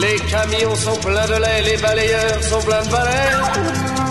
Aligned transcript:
Les 0.00 0.16
camions 0.30 0.74
sont 0.74 0.96
pleins 1.00 1.26
de 1.26 1.40
lait, 1.40 1.62
les 1.62 1.76
balayeurs 1.78 2.42
sont 2.42 2.60
pleins 2.60 2.82
de 2.82 2.90
balais. 2.90 3.32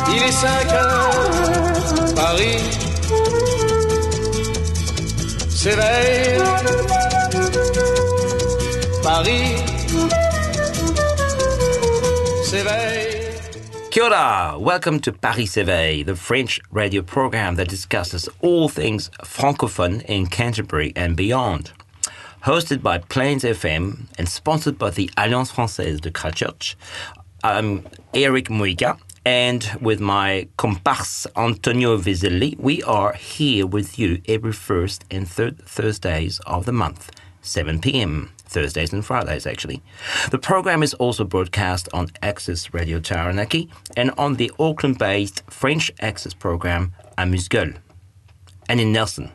Il 0.09 0.23
est 0.23 0.31
5 0.31 0.73
heures, 0.73 2.15
Paris 2.15 2.85
s'éveille. 5.49 6.41
Paris 9.03 9.55
s'éveille. 12.43 13.15
Kia 13.91 14.03
ora! 14.03 14.57
Welcome 14.59 14.99
to 15.01 15.11
Paris 15.11 15.47
s'éveille, 15.47 16.03
the 16.03 16.15
French 16.15 16.59
radio 16.71 17.01
program 17.01 17.55
that 17.55 17.67
discusses 17.67 18.27
all 18.41 18.67
things 18.69 19.09
francophone 19.23 20.01
in 20.07 20.25
Canterbury 20.25 20.91
and 20.95 21.15
beyond. 21.15 21.71
Hosted 22.45 22.83
by 22.83 22.99
Plains 22.99 23.43
FM 23.43 24.05
and 24.19 24.29
sponsored 24.29 24.77
by 24.77 24.91
the 24.91 25.09
Alliance 25.17 25.51
Française 25.51 25.99
de 25.99 26.11
Christchurch, 26.11 26.77
I'm 27.43 27.87
Eric 28.13 28.49
Muiga, 28.49 28.99
and 29.25 29.67
with 29.81 29.99
my 29.99 30.47
comparse 30.55 31.25
Antonio 31.35 31.97
Vizelli, 31.97 32.55
we 32.59 32.83
are 32.83 33.13
here 33.13 33.65
with 33.65 33.97
you 33.97 34.21
every 34.27 34.51
first 34.51 35.05
and 35.09 35.27
third 35.27 35.57
Thursdays 35.65 36.39
of 36.45 36.67
the 36.67 36.71
month, 36.71 37.09
7 37.41 37.81
p.m. 37.81 38.29
Thursdays 38.45 38.93
and 38.93 39.03
Fridays, 39.03 39.47
actually. 39.47 39.81
The 40.29 40.37
program 40.37 40.83
is 40.83 40.93
also 40.93 41.23
broadcast 41.23 41.89
on 41.95 42.09
Access 42.21 42.75
Radio 42.75 42.99
Taranaki 42.99 43.71
and 43.97 44.11
on 44.19 44.35
the 44.35 44.51
Auckland 44.59 44.99
based 44.99 45.41
French 45.49 45.91
Access 45.99 46.35
program 46.35 46.93
Amuse 47.17 47.47
Gueule, 47.47 47.73
and 48.69 48.79
in 48.79 48.91
Nelson. 48.91 49.31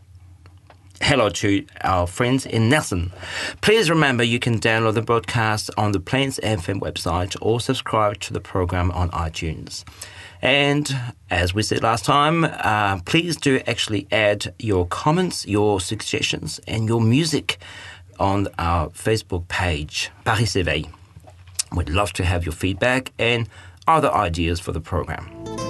Hello 1.02 1.30
to 1.30 1.64
our 1.80 2.06
friends 2.06 2.44
in 2.44 2.68
Nelson. 2.68 3.10
Please 3.62 3.88
remember 3.88 4.22
you 4.22 4.38
can 4.38 4.60
download 4.60 4.94
the 4.94 5.02
broadcast 5.02 5.70
on 5.78 5.92
the 5.92 5.98
Plains 5.98 6.38
FM 6.42 6.78
website 6.78 7.36
or 7.40 7.58
subscribe 7.58 8.20
to 8.20 8.32
the 8.32 8.40
program 8.40 8.90
on 8.92 9.10
iTunes. 9.10 9.82
And 10.42 10.94
as 11.30 11.54
we 11.54 11.62
said 11.62 11.82
last 11.82 12.04
time, 12.04 12.44
uh, 12.44 13.00
please 13.06 13.36
do 13.36 13.60
actually 13.66 14.06
add 14.12 14.54
your 14.58 14.86
comments, 14.86 15.46
your 15.46 15.80
suggestions, 15.80 16.60
and 16.68 16.86
your 16.86 17.00
music 17.00 17.58
on 18.18 18.48
our 18.58 18.90
Facebook 18.90 19.48
page, 19.48 20.10
Paris 20.24 20.54
Éveil. 20.54 20.88
We'd 21.74 21.88
love 21.88 22.12
to 22.14 22.24
have 22.24 22.44
your 22.44 22.52
feedback 22.52 23.12
and 23.18 23.48
other 23.88 24.12
ideas 24.12 24.60
for 24.60 24.72
the 24.72 24.80
program. 24.80 25.69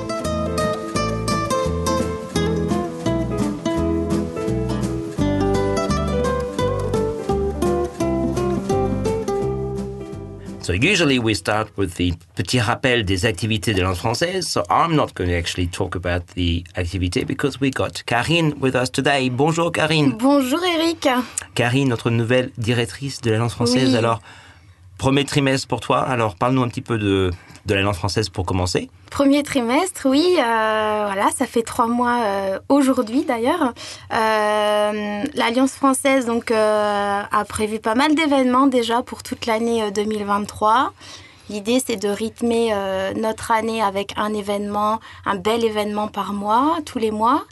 So 10.71 10.77
usually 10.77 11.19
we 11.19 11.35
start 11.35 11.77
with 11.77 11.97
the 11.97 12.13
petit 12.37 12.61
rappel 12.61 13.05
des 13.05 13.27
activités 13.27 13.75
de 13.75 13.83
langue 13.83 13.97
française. 13.97 14.47
So 14.47 14.63
I'm 14.71 14.95
not 14.95 15.15
going 15.17 15.29
to 15.29 15.37
actually 15.37 15.67
talk 15.67 15.97
about 15.97 16.29
the 16.37 16.63
activity 16.77 17.25
because 17.25 17.61
we 17.61 17.73
got 17.73 18.05
Karine 18.07 18.55
with 18.61 18.77
us 18.77 18.89
today. 18.89 19.31
Bonjour 19.31 19.73
Karine. 19.73 20.17
Bonjour 20.17 20.61
Eric. 20.65 21.09
Karine, 21.57 21.89
notre 21.89 22.11
nouvelle 22.11 22.53
directrice 22.57 23.21
de 23.21 23.33
la 23.33 23.39
langue 23.39 23.51
française. 23.51 23.91
Oui. 23.91 23.97
Alors, 23.97 24.23
premier 25.01 25.25
trimestre 25.25 25.67
pour 25.67 25.81
toi. 25.81 26.01
Alors, 26.01 26.35
parle-nous 26.37 26.63
un 26.63 26.69
petit 26.69 26.83
peu 26.83 26.99
de, 26.99 27.31
de 27.65 27.75
la 27.75 27.93
française 27.95 28.29
pour 28.29 28.45
commencer. 28.45 28.91
Premier 29.11 29.43
trimestre, 29.43 30.03
oui, 30.05 30.37
euh, 30.39 31.31
ça 31.35 31.47
fait 31.47 31.63
trois 31.63 31.87
mois 31.87 32.19
euh, 32.23 32.59
aujourd'hui 32.69 33.25
d'ailleurs. 33.25 33.73
Euh, 34.13 35.25
L'Alliance 35.35 35.73
française 35.73 36.27
donc 36.27 36.51
a 36.51 37.45
prévu 37.49 37.79
pas 37.79 37.95
mal 37.95 38.15
d'événements 38.15 38.67
déjà 38.67 39.03
pour 39.03 39.23
toute 39.23 39.47
l'année 39.47 39.83
euh, 39.85 39.91
2023. 39.91 40.93
L'idée 41.49 41.83
c'est 41.85 41.97
de 41.97 42.09
rythmer 42.09 42.73
notre 43.17 43.51
année 43.51 43.83
avec 43.83 44.13
un 44.17 44.33
événement, 44.33 45.01
un 45.27 45.35
bel 45.35 45.65
événement 45.65 46.07
par 46.07 46.33
mois, 46.33 46.79
tous 46.85 46.99
les 46.99 47.11
mois. 47.11 47.43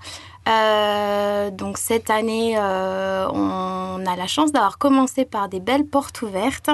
Euh, 0.48 1.50
donc 1.50 1.78
cette 1.78 2.10
année, 2.10 2.54
euh, 2.56 3.28
on 3.32 4.04
a 4.06 4.16
la 4.16 4.26
chance 4.26 4.50
d'avoir 4.52 4.78
commencé 4.78 5.24
par 5.24 5.48
des 5.48 5.60
belles 5.60 5.84
portes 5.84 6.22
ouvertes 6.22 6.70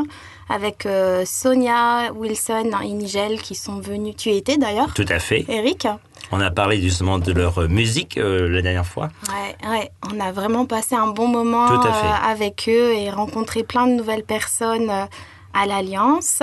avec 0.49 0.87
euh, 0.87 1.25
Sonia, 1.25 2.13
Wilson 2.15 2.71
et 2.83 2.93
Nigel 2.93 3.41
qui 3.41 3.55
sont 3.55 3.81
venus. 3.81 4.15
Tu 4.17 4.31
y 4.31 4.37
étais 4.37 4.57
d'ailleurs, 4.57 4.95
Tout 4.95 5.07
à 5.09 5.19
fait. 5.19 5.45
Eric? 5.49 5.89
On 6.31 6.41
a 6.41 6.51
parlé 6.51 6.81
justement 6.81 7.19
de 7.19 7.33
leur 7.33 7.69
musique 7.69 8.17
la 8.17 8.63
dernière 8.63 8.87
fois. 8.87 9.09
Ouais, 9.29 9.71
ouais, 9.71 9.91
on 10.11 10.19
a 10.21 10.33
vraiment 10.33 10.65
passé 10.65 10.95
un 10.95 11.09
bon 11.09 11.29
moment 11.29 11.69
Tout 11.69 11.87
à 11.87 11.93
fait. 11.93 12.31
avec 12.31 12.65
eux 12.69 12.95
et 12.95 13.11
rencontré 13.11 13.63
plein 13.63 13.87
de 13.87 13.93
nouvelles 13.93 14.25
personnes 14.25 14.91
à 14.91 15.67
l'Alliance. 15.67 16.43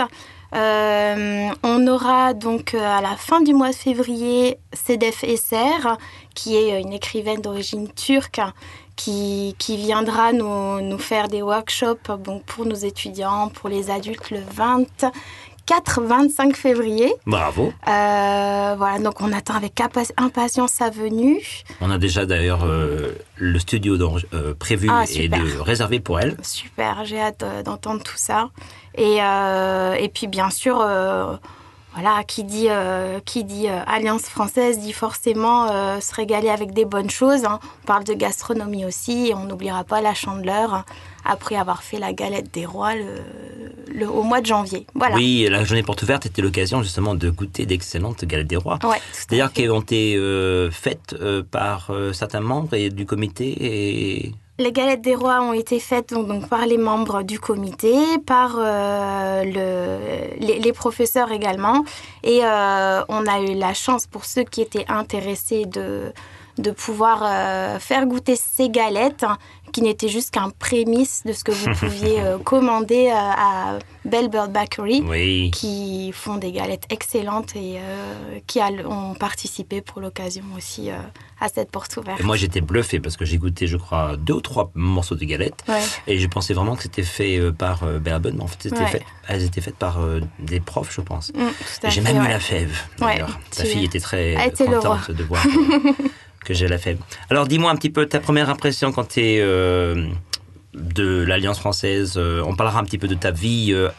On 1.63 1.87
aura 1.87 2.33
donc 2.33 2.73
euh, 2.73 2.79
à 2.81 3.01
la 3.01 3.15
fin 3.17 3.41
du 3.41 3.53
mois 3.53 3.69
de 3.71 3.75
février 3.75 4.57
Sedef 4.73 5.23
Esser, 5.23 5.87
qui 6.35 6.55
est 6.55 6.73
euh, 6.73 6.79
une 6.79 6.93
écrivaine 6.93 7.41
d'origine 7.41 7.87
turque, 7.91 8.39
qui, 8.95 9.55
qui 9.57 9.77
viendra 9.77 10.31
nous, 10.33 10.81
nous 10.81 10.97
faire 10.99 11.27
des 11.27 11.41
workshops 11.41 12.11
donc 12.23 12.43
pour 12.43 12.65
nos 12.65 12.75
étudiants, 12.75 13.49
pour 13.49 13.69
les 13.69 13.89
adultes, 13.89 14.29
le 14.31 14.39
24-25 15.67 16.53
février. 16.53 17.13
Bravo. 17.25 17.67
Euh, 17.87 18.75
voilà, 18.77 18.99
donc 18.99 19.21
on 19.21 19.31
attend 19.31 19.55
avec 19.55 19.75
impa- 19.77 20.11
impatience 20.17 20.71
sa 20.71 20.89
venue. 20.89 21.41
On 21.79 21.89
a 21.89 21.97
déjà 21.97 22.25
d'ailleurs 22.25 22.63
euh, 22.63 23.11
le 23.37 23.59
studio 23.59 23.97
euh, 24.33 24.53
prévu 24.53 24.87
Ah, 24.91 25.03
et 25.13 25.27
de 25.29 25.59
réservé 25.59 25.99
pour 25.99 26.19
elle. 26.19 26.35
Super, 26.43 27.05
j'ai 27.05 27.19
hâte 27.21 27.43
d'entendre 27.65 28.03
tout 28.03 28.17
ça. 28.17 28.49
Et, 28.95 29.17
euh, 29.21 29.93
et 29.93 30.09
puis 30.09 30.27
bien 30.27 30.49
sûr, 30.49 30.79
euh, 30.81 31.35
voilà, 31.93 32.23
qui 32.23 32.43
dit, 32.43 32.67
euh, 32.69 33.19
qui 33.25 33.43
dit 33.43 33.67
Alliance 33.67 34.23
française 34.23 34.79
dit 34.79 34.93
forcément 34.93 35.67
se 35.99 36.13
régaler 36.15 36.49
avec 36.49 36.73
des 36.73 36.85
bonnes 36.85 37.09
choses. 37.09 37.43
hein. 37.45 37.59
On 37.83 37.85
parle 37.85 38.03
de 38.05 38.13
gastronomie 38.13 38.85
aussi 38.85 39.27
et 39.29 39.33
on 39.33 39.43
n'oubliera 39.43 39.83
pas 39.83 39.99
la 40.01 40.13
chandeleur 40.13 40.73
hein, 40.73 40.85
après 41.25 41.55
avoir 41.55 41.83
fait 41.83 41.99
la 41.99 42.13
galette 42.13 42.53
des 42.53 42.65
rois 42.65 42.95
le, 42.95 43.15
le- 43.93 44.09
au 44.09 44.23
mois 44.23 44.39
de 44.41 44.45
janvier. 44.45 44.87
Voilà. 44.95 45.15
Oui, 45.17 45.47
la 45.49 45.63
journée 45.65 45.83
porte 45.83 46.01
ouverte 46.03 46.25
était 46.25 46.41
l'occasion 46.41 46.81
justement 46.81 47.13
de 47.13 47.29
goûter 47.29 47.65
d'excellentes 47.65 48.23
galettes 48.25 48.47
des 48.47 48.55
rois. 48.57 48.79
Ouais, 48.83 49.01
D'ailleurs, 49.29 49.51
qui 49.51 49.67
ont 49.69 49.81
été 49.81 50.15
euh, 50.15 50.71
faites 50.71 51.13
euh, 51.19 51.43
par 51.43 51.91
euh, 51.91 52.13
certains 52.13 52.39
membres 52.39 52.73
et 52.73 52.89
du 52.89 53.05
comité 53.05 53.53
et 53.59 54.31
Les 54.61 54.71
galettes 54.71 55.01
des 55.01 55.15
rois 55.15 55.41
ont 55.41 55.53
été 55.53 55.79
faites 55.79 56.13
donc, 56.13 56.47
par 56.47 56.67
les 56.67 56.77
membres 56.77 57.23
du 57.23 57.39
comité, 57.39 57.95
par 58.27 58.57
euh, 58.59 59.43
le- 59.43 60.37
les, 60.39 60.71
professeurs 60.73 61.31
également. 61.31 61.83
Et 62.23 62.41
euh, 62.43 63.01
on 63.09 63.25
a 63.25 63.39
eu 63.41 63.55
la 63.55 63.73
chance 63.73 64.05
pour 64.05 64.23
ceux 64.23 64.43
qui 64.43 64.61
étaient 64.61 64.85
intéressés 64.87 65.65
de, 65.65 66.13
pouvoir 66.73 67.23
euh, 67.25 67.79
faire 67.79 68.05
goûter 68.05 68.35
ces 68.35 68.69
galettes, 68.69 69.25
qui 69.71 69.81
n'étaient 69.81 70.07
juste 70.09 70.31
qu'un 70.31 70.49
prémisse 70.49 71.23
de 71.25 71.33
ce 71.33 71.43
que 71.43 71.51
vous 71.51 71.71
pouviez 71.73 72.19
euh, 72.21 72.37
commander 72.43 73.07
euh, 73.07 73.13
à 73.15 73.79
Bellbird 74.05 74.51
Bakery. 74.51 75.03
oui. 75.07 75.51
qui 75.51 76.11
font 76.13 76.37
des 76.37 76.51
galettes 76.51 76.85
excellentes 76.89 77.55
et 77.55 77.77
euh, 77.79 78.39
qui 78.47 78.59
a- 78.59 78.69
ont 78.87 79.13
participé 79.13 79.81
pour 79.81 80.01
l'occasion 80.01 80.43
aussi 80.57 80.89
euh, 80.91 80.95
à 81.39 81.47
cette 81.49 81.71
porte 81.71 81.95
ouverte. 81.97 82.19
Et 82.19 82.23
moi 82.23 82.35
j'étais 82.37 82.61
bluffé 82.61 82.99
parce 82.99 83.17
que 83.17 83.25
j'ai 83.25 83.37
goûté, 83.37 83.67
je 83.67 83.77
crois, 83.77 84.17
deux 84.17 84.33
ou 84.33 84.41
trois 84.41 84.71
morceaux 84.75 85.15
de 85.15 85.25
galettes 85.25 85.63
Ouais. 85.67 85.81
et 86.07 86.17
je 86.19 86.27
pensais 86.27 86.53
vraiment 86.53 86.75
que 86.75 86.83
c'était 86.83 87.03
fait 87.03 87.39
par 87.51 87.85
Bourbon, 87.99 88.33
mais 88.35 88.43
en 88.43 88.47
fait 88.47 88.71
Ouais. 88.71 88.85
fait, 88.87 89.03
elles 89.27 89.43
étaient 89.43 89.61
faites 89.61 89.75
par 89.77 89.99
des 90.39 90.59
profs, 90.59 90.93
je 90.95 91.01
pense. 91.01 91.31
Mm, 91.33 91.89
J'ai 91.89 92.01
même 92.01 92.17
eu 92.17 92.19
ouais. 92.21 92.29
la 92.29 92.39
fève. 92.39 92.77
Ta 92.99 93.63
fille 93.65 93.85
était 93.85 93.99
très 93.99 94.31
Elle 94.33 94.49
était 94.49 94.67
le 94.67 94.79
roi. 94.79 94.97
contente 94.99 95.11
de 95.15 95.23
voir 95.23 95.45
que, 96.41 96.47
que 96.47 96.53
j'ai 96.53 96.67
la 96.67 96.77
fève. 96.77 96.97
Alors 97.29 97.47
dis-moi 97.47 97.71
un 97.71 97.75
petit 97.75 97.89
peu 97.89 98.05
ta 98.05 98.19
première 98.19 98.49
impression 98.49 98.91
quand 98.91 99.07
tu 99.09 99.21
es 99.21 99.41
de 100.73 101.23
l'Alliance 101.23 101.59
française. 101.59 102.13
euh, 102.17 102.41
on 102.45 102.55
parlera 102.55 102.79
un 102.79 102.83
petit 102.83 102.97
peu 102.97 103.07
de 103.07 103.15
ta 103.15 103.31
vie 103.31 103.71
euh, 103.73 103.89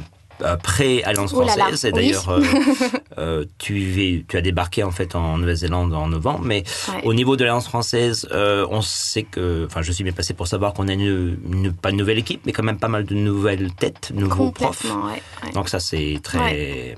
euh, 0.43 0.57
pré-Alliance 0.57 1.33
là 1.35 1.45
là, 1.45 1.53
française. 1.53 1.85
Et 1.85 1.89
oui. 1.89 1.93
d'ailleurs, 1.93 2.29
euh, 2.31 2.43
euh, 3.19 3.45
tu, 3.59 4.25
tu 4.27 4.37
as 4.37 4.41
débarqué 4.41 4.83
en 4.83 4.91
fait 4.91 5.15
en 5.15 5.37
Nouvelle-Zélande 5.39 5.93
en 5.95 6.09
novembre. 6.09 6.41
Mais 6.45 6.65
Ouais. 6.89 7.03
au 7.05 7.13
niveau 7.15 7.37
de 7.37 7.45
l'Alliance 7.45 7.69
française, 7.69 8.27
euh, 8.33 8.67
on 8.71 8.81
sait 8.81 9.23
que, 9.25 9.67
enfin, 9.67 9.83
je 9.83 9.93
suis 9.93 10.03
bien 10.03 10.13
passé 10.15 10.33
pour 10.35 10.47
savoir 10.49 10.73
qu'on 10.73 10.89
a 10.89 10.95
une, 10.95 11.37
une- 11.53 11.73
pas 11.73 11.91
une 11.91 11.99
nouvelle 11.99 12.19
équipe, 12.19 12.41
mais 12.47 12.53
quand 12.53 12.63
même 12.65 12.79
pas 12.79 12.89
mal 12.89 13.05
de 13.05 13.15
nouvelles 13.15 13.73
têtes, 13.75 14.11
nouveaux 14.15 14.51
profs. 14.51 14.83
Complètement, 14.83 15.07
ouais. 15.09 15.23
ouais. 15.45 15.53
Donc 15.53 15.69
ça, 15.69 15.79
c'est 15.79 16.19
très, 16.23 16.95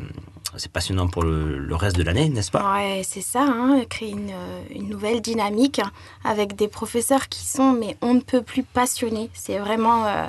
c'est 0.56 0.70
passionnant 0.70 1.08
pour 1.08 1.22
le, 1.22 1.74
reste 1.74 1.96
de 1.96 2.02
l'année, 2.02 2.28
n'est-ce 2.28 2.50
pas? 2.50 2.74
Ouais, 2.74 3.02
c'est 3.04 3.20
ça, 3.20 3.42
hein, 3.42 3.82
créer 3.88 4.10
une, 4.10 4.30
euh, 4.30 4.62
une 4.70 4.88
nouvelle 4.88 5.20
dynamique 5.20 5.80
avec 6.24 6.56
des 6.56 6.68
professeurs 6.68 7.28
qui 7.28 7.44
sont, 7.44 7.72
mais 7.72 7.96
on 8.00 8.14
ne 8.14 8.20
peut 8.20 8.42
plus 8.42 8.62
passionnés. 8.62 9.30
C'est 9.34 9.58
vraiment, 9.58 10.06
euh, 10.06 10.26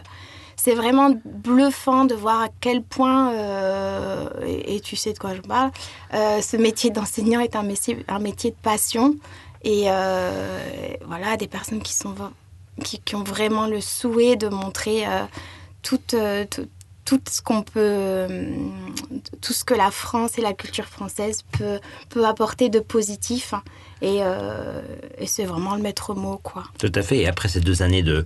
vraiment 0.75 1.11
bluffant 1.23 2.05
de 2.05 2.15
voir 2.15 2.41
à 2.41 2.47
quel 2.59 2.81
point, 2.81 3.33
euh, 3.33 4.27
et, 4.45 4.79
tu 4.79 4.95
sais 4.95 5.13
de 5.13 5.19
quoi 5.19 5.35
je 5.35 5.41
parle, 5.41 5.71
ce 6.11 6.57
métier 6.57 6.89
d'enseignant 6.89 7.39
est 7.39 7.55
un 7.55 7.63
métier, 7.63 8.03
un 8.07 8.19
métier 8.19 8.51
de 8.51 8.57
passion. 8.61 9.15
Et 9.63 9.83
voilà, 11.05 11.37
des 11.37 11.47
personnes 11.47 11.81
qui, 11.81 11.93
sont, 11.93 12.15
qui, 12.83 13.15
ont 13.15 13.23
vraiment 13.23 13.67
le 13.67 13.79
souhait 13.79 14.35
de 14.35 14.47
montrer 14.47 15.05
toute, 15.85 16.15
euh, 16.15 16.45
tout, 17.05 17.17
tout 17.19 17.31
ce 17.31 17.41
qu'on 17.41 17.61
peut, 17.61 17.71
euh, 17.79 18.49
tout 19.41 19.53
ce 19.53 19.63
que 19.63 19.73
la 19.73 19.91
France 19.91 20.37
et 20.37 20.41
la 20.41 20.53
culture 20.53 20.85
française 20.85 21.43
peut, 21.57 21.79
peut 22.09 22.25
apporter 22.25 22.69
de 22.69 22.79
positif. 22.79 23.53
Et, 24.01 24.17
euh, 24.21 24.81
et 25.17 25.25
c'est 25.25 25.45
vraiment 25.45 25.75
le 25.75 25.81
maître 25.81 26.13
mot, 26.13 26.37
quoi. 26.43 26.65
Tout 26.77 26.91
à 26.93 27.01
fait. 27.01 27.19
Et 27.19 27.27
après 27.27 27.47
ces 27.47 27.61
deux 27.61 27.81
années 27.81 28.03
de, 28.03 28.25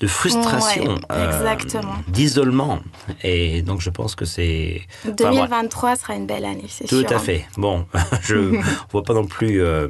de 0.00 0.06
frustration, 0.06 0.94
Ouais, 1.10 1.24
exactement. 1.24 1.94
d'isolement, 2.08 2.80
et 3.22 3.60
donc 3.62 3.80
je 3.82 3.90
pense 3.90 4.14
que 4.14 4.24
c'est 4.24 4.80
Enfin, 5.04 5.14
voilà. 5.18 5.30
2023 5.48 5.96
sera 5.96 6.14
une 6.14 6.26
belle 6.26 6.44
année, 6.46 6.64
c'est 6.68 6.86
Tout 6.86 7.00
sûr. 7.00 7.12
à 7.12 7.18
fait. 7.18 7.46
Bon, 7.58 7.86
je 8.22 8.34
ne 8.36 8.58
vois 8.90 9.02
pas 9.02 9.12
non 9.14 9.26
plus 9.26 9.62
euh, 9.62 9.88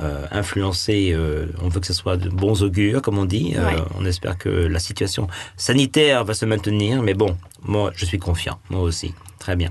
euh, 0.00 0.26
influencer. 0.30 1.12
euh, 1.14 1.46
on 1.62 1.68
veut 1.68 1.80
que 1.80 1.86
ce 1.86 1.92
soit 1.94 2.16
de 2.16 2.28
bons 2.28 2.62
augures, 2.62 3.00
comme 3.02 3.18
on 3.18 3.24
dit. 3.24 3.54
Euh, 3.56 3.64
Ouais. 3.66 3.76
on 3.98 4.04
espère 4.04 4.36
que 4.38 4.48
la 4.48 4.78
situation 4.78 5.26
sanitaire 5.56 6.24
va 6.24 6.34
se 6.34 6.44
maintenir. 6.44 7.02
Mais 7.02 7.14
bon, 7.14 7.36
moi, 7.62 7.90
je 7.94 8.04
suis 8.04 8.18
confiant. 8.18 8.58
Moi 8.70 8.80
aussi. 8.82 9.14
Très 9.38 9.56
bien. 9.56 9.70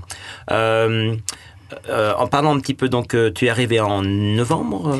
En 0.50 2.26
parlant 2.28 2.54
un 2.56 2.60
petit 2.60 2.74
peu, 2.74 2.88
donc, 2.88 3.16
tu 3.34 3.46
es 3.46 3.48
arrivé 3.50 3.80
en 3.80 4.02
novembre. 4.02 4.96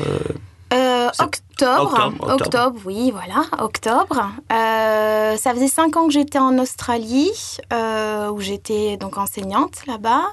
octobre, 1.19 1.93
octobre, 1.93 2.33
octobre. 2.33 2.79
oui, 2.85 3.11
voilà, 3.11 3.45
octobre. 3.59 4.31
Euh, 4.51 5.37
ça 5.37 5.53
faisait 5.53 5.67
cinq 5.69 5.95
ans 5.97 6.05
que 6.07 6.13
j'étais 6.13 6.37
en 6.39 6.57
Australie, 6.59 7.31
euh, 7.73 8.29
où 8.29 8.41
j'étais 8.41 8.97
donc 8.97 9.17
enseignante 9.17 9.85
là-bas, 9.87 10.25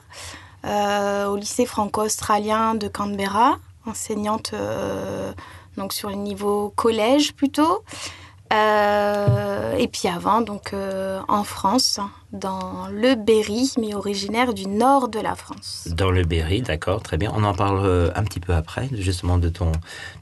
euh, 0.67 1.27
au 1.27 1.37
lycée 1.37 1.65
franco-australien 1.67 2.75
de 2.75 2.89
Canberra, 2.89 3.59
enseignante 3.87 4.53
euh, 4.55 5.33
donc 5.77 5.93
sur 5.93 6.09
le 6.09 6.17
niveau 6.17 6.73
collège 6.77 7.35
plutôt. 7.35 7.85
Euh, 8.53 9.75
et 9.77 9.89
puis 9.89 10.07
avant, 10.07 10.41
donc 10.41 10.75
euh, 10.75 11.19
en 11.29 11.43
France, 11.45 11.99
dans 12.33 12.89
le 12.89 13.15
Berry, 13.15 13.73
mais 13.81 13.95
originaire 13.95 14.53
du 14.53 14.67
nord 14.67 15.09
de 15.09 15.19
la 15.19 15.35
France. 15.35 15.89
Dans 15.91 16.11
le 16.11 16.25
Berry, 16.25 16.63
d'accord, 16.63 17.03
très 17.03 17.17
bien. 17.17 17.33
On 17.35 17.43
en 17.43 17.55
parle 17.55 18.13
un 18.15 18.23
petit 18.23 18.41
peu 18.41 18.55
après, 18.55 18.89
justement, 18.93 19.39
de 19.39 19.49
ton, 19.49 19.73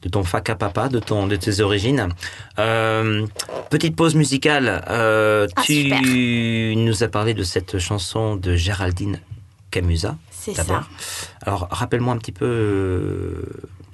de 0.02 0.08
ton 0.08 0.22
fac 0.22 0.48
à 0.48 0.54
papa, 0.54 0.88
de, 0.88 1.00
ton, 1.00 1.26
de 1.26 1.36
tes 1.36 1.60
origines. 1.60 2.08
Euh, 2.58 3.26
petite 3.68 3.96
pause 3.96 4.14
musicale. 4.14 4.82
Ah, 4.86 5.46
tu 5.64 5.90
super. 5.90 6.00
nous 6.02 7.02
as 7.02 7.08
parlé 7.08 7.34
de 7.34 7.42
cette 7.42 7.78
chanson 7.78 8.36
de 8.36 8.54
Géraldine 8.54 9.20
Camusa. 9.70 10.16
C'est 10.30 10.54
ça. 10.54 10.84
Alors, 11.42 11.68
rappelle-moi 11.70 12.14
un 12.14 12.18
petit 12.18 12.32
peu. 12.32 13.41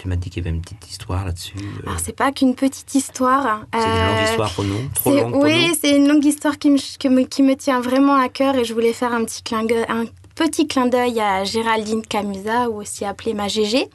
Tu 0.08 0.14
m'as 0.14 0.16
dit 0.16 0.31
qu'il 0.31 0.43
y 0.43 0.46
avait 0.49 0.56
une 0.56 0.62
petite 0.62 0.88
histoire 0.90 1.25
là-dessus. 1.26 1.56
euh, 1.58 1.87
Alors 1.88 2.00
c'est 2.00 2.16
pas 2.16 2.32
qu'une 2.32 2.55
petite 2.55 2.94
histoire. 2.94 3.60
c'est 3.75 3.78
une 3.81 3.84
longue 3.84 4.16
Euh, 4.19 4.31
histoire 4.31 4.52
pour 4.55 4.64
nous, 4.64 4.88
trop 4.94 5.10
C'est- 5.12 5.20
longue 5.20 5.32
pour 5.32 5.43
oui, 5.43 5.72
c'est 5.81 5.96
une 5.96 6.08
longue 6.08 6.25
histoire 6.25 6.58
qui 6.58 6.70
me, 6.70 7.25
qui 7.25 7.43
me 7.43 7.55
tient 7.56 7.81
vraiment 7.81 8.14
à 8.16 8.28
cœur 8.31 8.56
et 8.56 8.64
je 8.64 8.72
voulais 8.72 8.94
faire 8.94 9.12
un 9.12 9.25
petit 9.26 9.43
clin, 9.43 9.64
d'œil- 9.64 9.84
un 9.88 10.06
petit 10.34 10.66
clin 10.66 10.87
d'œil 10.87 11.20
à 11.20 11.44
Géraldine 11.44 12.00
Camusa, 12.00 12.70
ou 12.70 12.81
aussi 12.81 13.05
appelée 13.05 13.34
ma 13.34 13.49
GG, 13.49 13.90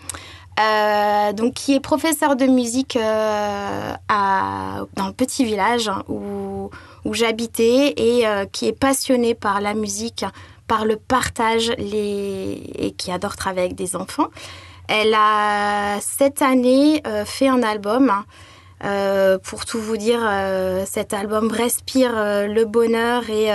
euh, 0.59 1.33
donc 1.33 1.53
qui 1.55 1.73
est 1.73 1.79
professeure 1.79 2.35
de 2.35 2.45
musique 2.45 2.95
euh, 2.95 3.93
à, 4.07 4.81
dans 4.95 5.07
le 5.07 5.13
petit 5.13 5.45
village 5.45 5.89
où, 6.07 6.69
où 7.05 7.13
j'habitais 7.15 7.93
et 7.97 8.27
euh, 8.27 8.45
qui 8.45 8.67
est 8.67 8.77
passionnée 8.77 9.33
par 9.33 9.61
la 9.61 9.73
musique, 9.73 10.25
par 10.67 10.85
le 10.85 10.97
partage 10.97 11.71
les, 11.79 12.61
et 12.77 12.91
qui 12.91 13.11
adore 13.11 13.35
travailler 13.35 13.65
avec 13.65 13.75
des 13.75 13.95
enfants. 13.95 14.27
Elle 14.87 15.13
a 15.13 15.99
cette 16.01 16.41
année 16.41 17.01
euh, 17.07 17.25
fait 17.25 17.47
un 17.47 17.63
album. 17.63 18.11
Euh, 18.83 19.37
pour 19.37 19.63
tout 19.63 19.79
vous 19.79 19.95
dire, 19.95 20.19
euh, 20.21 20.83
cet 20.85 21.13
album 21.13 21.49
respire 21.49 22.11
le 22.13 22.65
bonheur 22.65 23.29
et, 23.29 23.49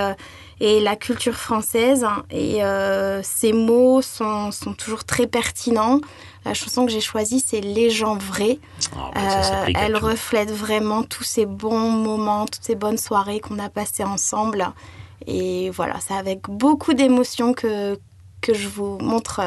et 0.60 0.80
la 0.80 0.96
culture 0.96 1.34
française. 1.34 2.06
Et 2.30 2.64
euh, 2.64 3.20
ces 3.22 3.52
mots 3.52 4.02
sont, 4.02 4.50
sont 4.50 4.74
toujours 4.74 5.04
très 5.04 5.26
pertinents. 5.26 6.00
La 6.44 6.54
chanson 6.54 6.86
que 6.86 6.92
j'ai 6.92 7.00
choisie, 7.00 7.40
c'est 7.44 7.60
Les 7.60 7.90
gens 7.90 8.16
vrais. 8.16 8.58
Ah, 8.96 9.10
bah, 9.14 9.42
ça 9.42 9.64
elle 9.74 9.96
reflète 9.96 10.50
vraiment 10.50 11.02
tous 11.02 11.24
ces 11.24 11.46
bons 11.46 11.90
moments, 11.90 12.46
toutes 12.46 12.64
ces 12.64 12.74
bonnes 12.74 12.98
soirées 12.98 13.40
qu'on 13.40 13.58
a 13.58 13.68
passées 13.68 14.04
ensemble. 14.04 14.68
Et 15.26 15.70
voilà, 15.70 15.96
c'est 16.00 16.14
avec 16.14 16.48
beaucoup 16.48 16.94
d'émotion 16.94 17.52
que, 17.52 17.98
que 18.40 18.54
je 18.54 18.68
vous 18.68 18.98
montre 18.98 19.42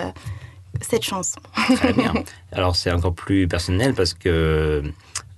cette 0.79 1.03
chanson. 1.03 1.39
Très 1.75 1.93
bien. 1.93 2.13
Alors 2.51 2.75
c'est 2.75 2.91
encore 2.91 3.13
plus 3.13 3.47
personnel 3.47 3.93
parce 3.93 4.13
que 4.13 4.83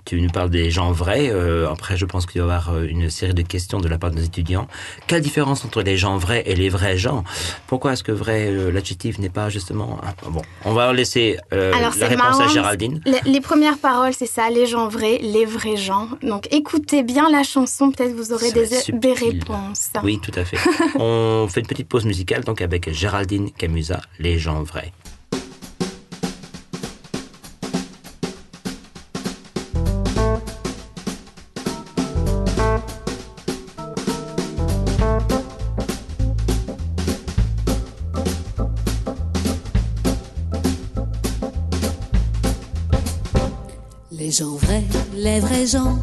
tu 0.06 0.19
nous 0.19 0.30
parles 0.30 0.50
des 0.50 0.69
gens 0.69 0.91
vrais. 0.91 1.30
Euh, 1.30 1.71
après, 1.71 1.97
je 1.97 2.06
pense 2.06 2.25
qu'il 2.25 2.41
va 2.41 2.47
y 2.47 2.51
avoir 2.51 2.75
euh, 2.75 2.85
une 2.85 3.09
série 3.09 3.33
de 3.33 3.41
questions 3.41 3.80
de 3.80 3.88
la 3.88 3.97
part 3.97 4.12
de 4.12 4.18
nos 4.18 4.21
étudiants. 4.21 4.68
Quelle 5.07 5.21
différence 5.21 5.63
entre 5.63 5.81
les 5.81 5.97
gens 5.97 6.18
vrais 6.18 6.44
et 6.45 6.56
les 6.56 6.69
vrais 6.69 6.97
gens? 6.97 7.24
Pourquoi 7.68 7.94
est-ce 7.94 8.03
que 8.03 8.12
vrai, 8.12 8.47
euh, 8.47 8.71
l'adjectif 8.71 9.18
n'est 9.19 9.30
pas 9.30 9.50
justement... 9.50 10.00
Ah, 10.03 10.13
bon, 10.30 10.41
on 10.65 10.74
va 10.74 10.91
laisser 10.91 11.38
euh, 11.53 11.74
Alors, 11.74 11.94
la 11.97 12.07
réponse 12.07 12.41
à 12.41 12.47
Géraldine. 12.47 13.01
Les, 13.06 13.19
les 13.31 13.41
premières 13.41 13.77
paroles, 13.77 14.13
c'est 14.13 14.25
ça, 14.25 14.50
les 14.50 14.65
gens 14.65 14.88
vrais, 14.89 15.19
les 15.19 15.45
vrais 15.45 15.77
gens. 15.77 16.09
Donc 16.21 16.47
écoutez 16.51 17.03
bien 17.03 17.29
la 17.29 17.44
chanson, 17.44 17.91
peut-être 17.91 18.13
vous 18.13 18.33
aurez 18.33 18.51
des 18.51 19.13
réponses. 19.13 19.89
Oui, 20.03 20.19
tout 20.21 20.38
à 20.38 20.44
fait. 20.44 20.57
on 21.00 21.47
fait 21.47 21.62
une 21.62 21.68
petite 21.68 21.88
pause 21.88 22.06
musicale 22.06 22.44
donc 22.44 22.62
avec 22.62 22.91
Géraldine 22.91 23.51
Camusa, 23.51 24.01
Les 24.19 24.38
gens 24.38 24.63
vrais. 24.63 24.91
Gens 44.33 44.55
vrais, 44.55 44.83
les 45.15 45.39
vrais 45.39 45.67
gens, 45.67 45.99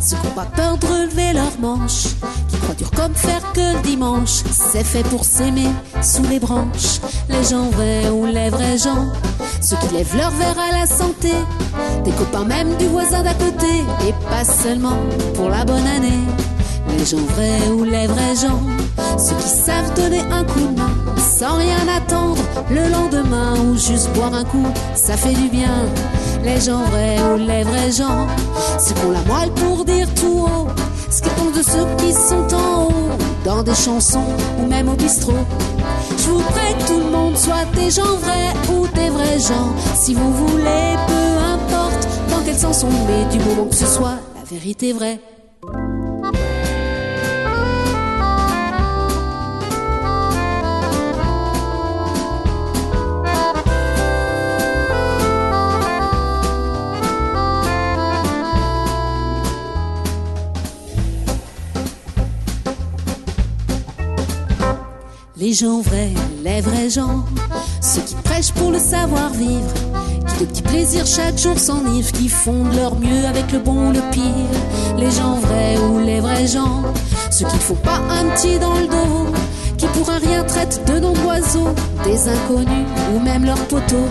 ceux 0.00 0.16
qui 0.16 0.26
n'ont 0.26 0.32
pas 0.32 0.46
peur 0.46 0.78
de 0.78 0.86
relever 0.86 1.34
leurs 1.34 1.58
manches, 1.60 2.14
qui 2.48 2.56
croient 2.56 2.74
dur 2.74 2.90
comme 2.92 3.14
fer 3.14 3.42
que 3.52 3.76
le 3.76 3.82
dimanche, 3.82 4.42
c'est 4.50 4.84
fait 4.84 5.02
pour 5.02 5.22
s'aimer 5.24 5.68
sous 6.02 6.22
les 6.22 6.38
branches. 6.38 7.00
Les 7.28 7.44
gens 7.44 7.68
vrais 7.70 8.08
ou 8.08 8.24
les 8.24 8.48
vrais 8.48 8.78
gens, 8.78 9.12
ceux 9.60 9.76
qui 9.76 9.94
lèvent 9.94 10.16
leur 10.16 10.30
verre 10.30 10.56
à 10.58 10.78
la 10.78 10.86
santé, 10.86 11.32
des 12.04 12.12
copains 12.12 12.46
même 12.46 12.74
du 12.78 12.86
voisin 12.86 13.22
d'à 13.22 13.34
côté, 13.34 13.84
et 14.08 14.14
pas 14.30 14.44
seulement 14.44 14.96
pour 15.34 15.50
la 15.50 15.66
bonne 15.66 15.86
année. 15.86 16.24
Les 16.96 17.04
gens 17.04 17.26
vrais 17.34 17.68
ou 17.68 17.84
les 17.84 18.06
vrais 18.06 18.36
gens, 18.36 18.62
ceux 19.18 19.36
qui 19.36 19.48
savent 19.48 19.92
donner 19.94 20.22
un 20.32 20.44
coup 20.44 20.60
de 20.60 20.78
main 20.78 20.94
sans 21.20 21.56
rien 21.58 21.86
attendre. 21.94 22.42
Le 22.70 22.88
lendemain 22.90 23.54
ou 23.58 23.76
juste 23.76 24.10
boire 24.14 24.32
un 24.32 24.44
coup, 24.44 24.66
ça 24.94 25.16
fait 25.16 25.34
du 25.34 25.48
bien. 25.48 25.86
Les 26.44 26.60
gens 26.60 26.84
vrais 26.84 27.18
ou 27.32 27.36
les 27.36 27.64
vrais 27.64 27.90
gens, 27.90 28.26
ceux 28.78 28.94
qui 28.94 29.04
ont 29.06 29.12
la 29.12 29.22
moelle 29.22 29.50
pour 29.52 29.84
dire 29.84 30.06
tout 30.14 30.46
haut 30.46 30.68
ce 31.14 31.22
qu'ils 31.22 31.32
pensent 31.32 31.56
de 31.56 31.62
ceux 31.62 31.86
qui 31.98 32.12
sont 32.12 32.54
en 32.54 32.86
haut, 32.86 33.18
dans 33.44 33.62
des 33.62 33.74
chansons 33.74 34.26
ou 34.60 34.66
même 34.66 34.88
au 34.88 34.94
bistrot. 34.94 35.32
Je 36.18 36.24
vous 36.24 36.40
prie 36.40 36.74
que 36.78 36.86
tout 36.88 36.98
le 36.98 37.10
monde 37.10 37.36
soit 37.36 37.64
des 37.74 37.90
gens 37.90 38.16
vrais 38.16 38.52
ou 38.72 38.86
des 38.88 39.10
vrais 39.10 39.38
gens, 39.38 39.72
si 39.94 40.12
vous 40.12 40.32
voulez, 40.32 40.96
peu 41.06 41.38
importe 41.40 42.08
dans 42.30 42.42
quel 42.44 42.56
sens 42.56 42.84
on 42.84 42.90
met, 43.06 43.24
du 43.30 43.38
moment 43.44 43.66
que 43.66 43.76
ce 43.76 43.86
soit 43.86 44.18
la 44.34 44.44
vérité 44.50 44.92
vraie. 44.92 45.20
Les 65.44 65.52
gens 65.52 65.82
vrais, 65.82 66.14
les 66.42 66.62
vrais 66.62 66.88
gens, 66.88 67.22
ceux 67.82 68.00
qui 68.00 68.14
prêchent 68.14 68.52
pour 68.52 68.70
le 68.70 68.78
savoir-vivre, 68.78 69.74
qui 70.26 70.38
de 70.38 70.44
petits 70.46 70.62
plaisirs 70.62 71.06
chaque 71.06 71.36
jour 71.36 71.58
s'enivrent, 71.58 72.12
qui 72.12 72.30
font 72.30 72.64
de 72.64 72.74
leur 72.76 72.98
mieux 72.98 73.26
avec 73.26 73.52
le 73.52 73.58
bon 73.58 73.90
ou 73.90 73.92
le 73.92 74.00
pire. 74.10 74.56
Les 74.96 75.10
gens 75.10 75.34
vrais 75.40 75.76
ou 75.76 75.98
les 75.98 76.20
vrais 76.20 76.46
gens, 76.46 76.82
ceux 77.30 77.44
qui 77.44 77.56
ne 77.56 77.60
font 77.60 77.74
pas 77.74 78.00
un 78.08 78.30
petit 78.30 78.58
dans 78.58 78.72
le 78.72 78.86
dos, 78.86 79.26
qui 79.76 79.86
pour 79.88 80.08
un 80.08 80.16
rien 80.16 80.44
traitent 80.44 80.80
de 80.86 80.98
noms 80.98 81.12
d'oiseaux, 81.12 81.74
des 82.04 82.26
inconnus 82.26 82.88
ou 83.14 83.20
même 83.20 83.44
leurs 83.44 83.66
poteaux. 83.66 84.08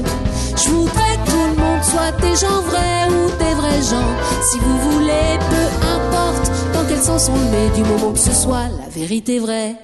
Je 0.55 0.69
voudrais 0.69 1.17
que 1.25 1.31
tout 1.31 1.47
le 1.55 1.59
monde 1.59 1.83
soit 1.83 2.11
des 2.21 2.35
gens 2.35 2.61
vrais 2.61 3.07
ou 3.07 3.31
des 3.39 3.55
vrais 3.55 3.81
gens. 3.81 4.13
Si 4.51 4.59
vous 4.59 4.91
voulez, 4.91 5.39
peu 5.49 5.87
importe 5.95 6.51
dans 6.75 6.85
quel 6.87 7.01
sens 7.01 7.27
on 7.27 7.35
le 7.35 7.49
met, 7.49 7.75
du 7.75 7.81
moment 7.89 8.11
que 8.11 8.19
ce 8.19 8.33
soit 8.33 8.67
la 8.67 8.87
vérité 8.93 9.39
vraie. 9.39 9.75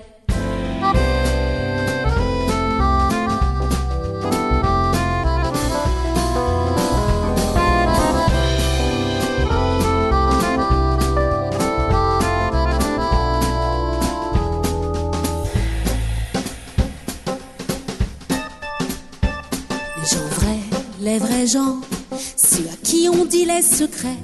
Ceux 21.49 22.67
à 22.71 22.75
qui 22.83 23.09
on 23.11 23.25
dit 23.25 23.45
les 23.45 23.63
secrets, 23.63 24.19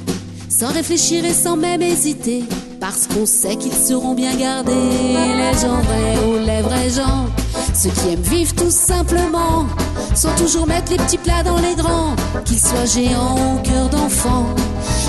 sans 0.48 0.72
réfléchir 0.72 1.26
et 1.26 1.34
sans 1.34 1.58
même 1.58 1.82
hésiter, 1.82 2.44
parce 2.80 3.08
qu'on 3.08 3.26
sait 3.26 3.56
qu'ils 3.56 3.74
seront 3.74 4.14
bien 4.14 4.36
gardés. 4.36 4.72
Les 4.72 5.60
gens 5.60 5.82
vrais 5.82 6.24
ou 6.28 6.46
les 6.46 6.62
vrais 6.62 6.90
gens, 6.92 7.26
ceux 7.74 7.90
qui 7.90 8.10
aiment 8.10 8.22
vivre 8.22 8.54
tout 8.54 8.70
simplement, 8.70 9.66
sans 10.14 10.36
toujours 10.36 10.68
mettre 10.68 10.92
les 10.92 10.98
petits 10.98 11.18
plats 11.18 11.42
dans 11.42 11.58
les 11.58 11.74
grands, 11.74 12.16
qu'ils 12.46 12.60
soient 12.60 12.86
géants 12.86 13.56
ou 13.56 13.60
cœur 13.64 13.90
d'enfant. 13.90 14.46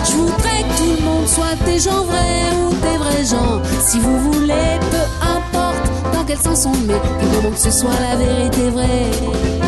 Je 0.06 0.12
voudrais 0.12 0.62
que 0.62 0.78
tout 0.78 0.96
le 0.98 1.04
monde 1.04 1.28
soit 1.28 1.56
des 1.66 1.78
gens 1.78 2.04
vrais 2.04 2.50
ou 2.62 2.70
des 2.70 2.96
vrais 2.96 3.24
gens. 3.26 3.60
Si 3.86 3.98
vous 3.98 4.32
voulez, 4.32 4.78
peu 4.90 5.26
importe 5.36 6.14
dans 6.14 6.24
quel 6.24 6.38
sens 6.38 6.64
on 6.64 6.72
le 6.72 6.86
met, 6.86 7.00
du 7.20 7.36
moment 7.36 7.50
que 7.50 7.60
ce 7.60 7.70
soit 7.70 7.90
la 8.00 8.16
vérité 8.16 8.70
vraie. 8.70 9.65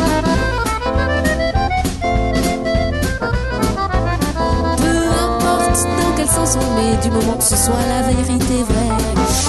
Dans 6.39 6.45
quel 6.45 6.47
sens 6.47 6.55
on 6.55 6.75
le 6.75 6.81
met, 6.81 7.01
du 7.01 7.11
moment 7.11 7.37
que 7.37 7.43
ce 7.43 7.55
soit 7.55 7.85
la 7.87 8.01
vérité 8.03 8.63
vraie. 8.63 8.97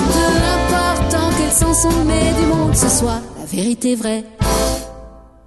Peu 0.07 0.75
importe 0.75 1.13
dans 1.13 1.31
quel 1.39 1.51
sens 1.51 1.85
on 1.85 1.99
le 1.99 2.05
met, 2.05 2.33
du 2.41 2.47
moment 2.47 2.71
que 2.71 2.77
ce 2.77 2.89
soit 2.89 3.21
la 3.39 3.45
vérité 3.47 3.95
vraie. 3.95 4.25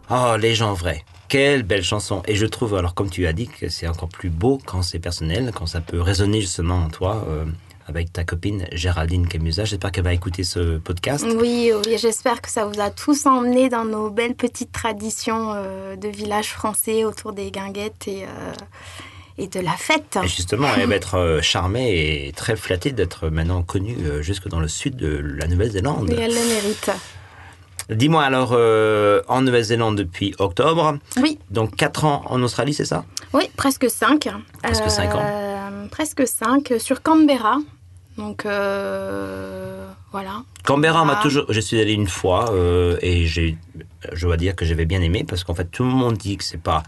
Oh, 0.10 0.38
les 0.40 0.56
gens 0.56 0.74
vrais. 0.74 1.04
Quelle 1.28 1.64
belle 1.64 1.84
chanson. 1.84 2.22
Et 2.28 2.36
je 2.36 2.46
trouve, 2.46 2.76
alors 2.76 2.94
comme 2.94 3.10
tu 3.10 3.26
as 3.26 3.34
dit, 3.34 3.48
que 3.48 3.68
c'est 3.70 3.88
encore 3.88 4.10
plus 4.10 4.30
beau 4.30 4.60
quand 4.66 4.84
c'est 4.84 5.00
personnel, 5.00 5.52
quand 5.54 5.66
ça 5.66 5.82
peut 5.82 6.00
résonner 6.00 6.40
justement 6.40 6.76
en 6.76 6.90
toi, 6.90 7.26
euh, 7.28 7.46
avec 7.88 8.14
ta 8.14 8.24
copine 8.24 8.66
Géraldine 8.72 9.28
Camusa. 9.28 9.66
J'espère 9.66 9.92
qu'elle 9.92 10.04
va 10.04 10.14
écouter 10.14 10.44
ce 10.44 10.78
podcast. 10.78 11.26
Oui, 11.40 11.72
oui, 11.86 11.98
j'espère 11.98 12.42
que 12.42 12.50
ça 12.50 12.66
vous 12.66 12.80
a 12.80 12.90
tous 12.90 13.26
emmené 13.26 13.70
dans 13.70 13.84
nos 13.84 14.10
belles 14.10 14.36
petites 14.36 14.72
traditions 14.72 15.52
euh, 15.54 15.96
de 15.96 16.08
village 16.08 16.50
français 16.52 17.04
autour 17.04 17.34
des 17.34 17.52
guinguettes 17.52 18.08
et, 18.08 18.24
euh, 18.24 18.54
et 19.38 19.48
de 19.48 19.60
la 19.60 19.72
fête. 19.72 20.18
Et 20.24 20.28
justement, 20.28 20.68
elle 20.78 20.88
va 20.88 20.96
être 20.96 21.16
euh, 21.18 21.42
charmée 21.42 22.28
et 22.28 22.32
très 22.34 22.56
flattée 22.56 22.92
d'être 22.92 23.30
maintenant 23.30 23.64
connue 23.64 23.98
euh, 24.06 24.22
jusque 24.22 24.48
dans 24.48 24.60
le 24.60 24.68
sud 24.68 24.96
de 24.96 25.18
la 25.18 25.48
Nouvelle-Zélande. 25.48 26.10
Et 26.12 26.16
elle 26.20 26.34
le 26.34 26.48
mérite. 26.48 26.92
Dis-moi 27.90 28.24
alors, 28.24 28.52
euh, 28.54 29.22
en 29.28 29.42
Nouvelle-Zélande 29.42 29.98
depuis 29.98 30.34
octobre, 30.40 30.98
Oui, 31.22 31.38
donc 31.52 31.76
4 31.76 32.06
ans 32.06 32.22
en 32.28 32.42
Australie, 32.44 32.74
c'est 32.74 32.86
ça? 32.86 33.04
Oui, 33.34 33.50
presque 33.58 33.90
5. 33.90 34.30
Presque 34.62 34.90
cinq 34.90 35.16
ans. 35.16 35.26
Presque 35.92 36.26
5 36.28 36.74
sur 36.80 37.02
Canberra. 37.02 37.58
Donc 38.18 38.46
euh, 38.46 39.88
voilà. 40.12 40.44
Canberra 40.64 41.04
m'a 41.04 41.18
Ah. 41.20 41.24
toujours. 41.24 41.46
Je 41.50 41.60
suis 41.60 41.80
allé 41.82 41.94
une 41.94 42.08
fois 42.08 42.54
et 43.02 43.26
j'ai, 43.26 43.58
je 44.14 44.28
dois 44.28 44.38
dire 44.38 44.56
que 44.56 44.66
j'avais 44.66 44.86
bien 44.86 45.02
aimé 45.02 45.26
parce 45.28 45.44
qu'en 45.44 45.56
fait 45.56 45.66
tout 45.66 45.84
le 45.84 45.90
monde 45.90 46.16
dit 46.18 46.38
que 46.38 46.44
c'est 46.44 46.62
pas 46.62 46.84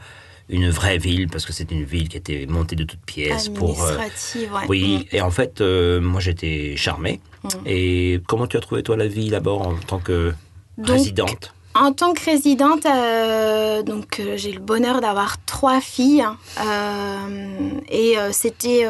une 0.50 0.70
vraie 0.70 0.98
ville 0.98 1.28
parce 1.28 1.46
que 1.46 1.54
c'est 1.54 1.72
une 1.72 1.84
ville 1.84 2.08
qui 2.08 2.18
était 2.18 2.46
montée 2.48 2.76
de 2.76 2.84
toutes 2.84 3.00
pièces 3.06 3.50
pour. 3.50 3.84
euh, 3.84 3.98
Administrative, 3.98 4.54
ouais. 4.54 4.66
oui, 4.70 5.08
et 5.12 5.22
en 5.22 5.32
fait, 5.32 5.62
euh, 5.62 6.00
moi 6.02 6.22
j'étais 6.22 6.76
charmé. 6.78 7.20
Mm. 7.44 7.48
Et 7.66 8.22
comment 8.28 8.48
tu 8.48 8.58
as 8.58 8.60
trouvé 8.62 8.84
toi 8.84 8.96
la 8.98 9.08
vie 9.08 9.30
là-bas 9.30 9.52
en 9.52 9.76
tant 9.76 10.00
que 10.00 10.34
Donc, 10.78 10.88
résidente? 10.88 11.54
En 11.78 11.92
tant 11.92 12.14
que 12.14 12.24
résidente, 12.24 12.86
euh, 12.86 13.84
donc 13.84 14.22
euh, 14.22 14.38
j'ai 14.38 14.54
le 14.54 14.62
bonheur 14.62 15.02
d'avoir 15.02 15.44
trois 15.46 15.82
filles 15.82 16.26
euh, 16.62 17.70
et 17.90 18.16
c'était 18.32 18.88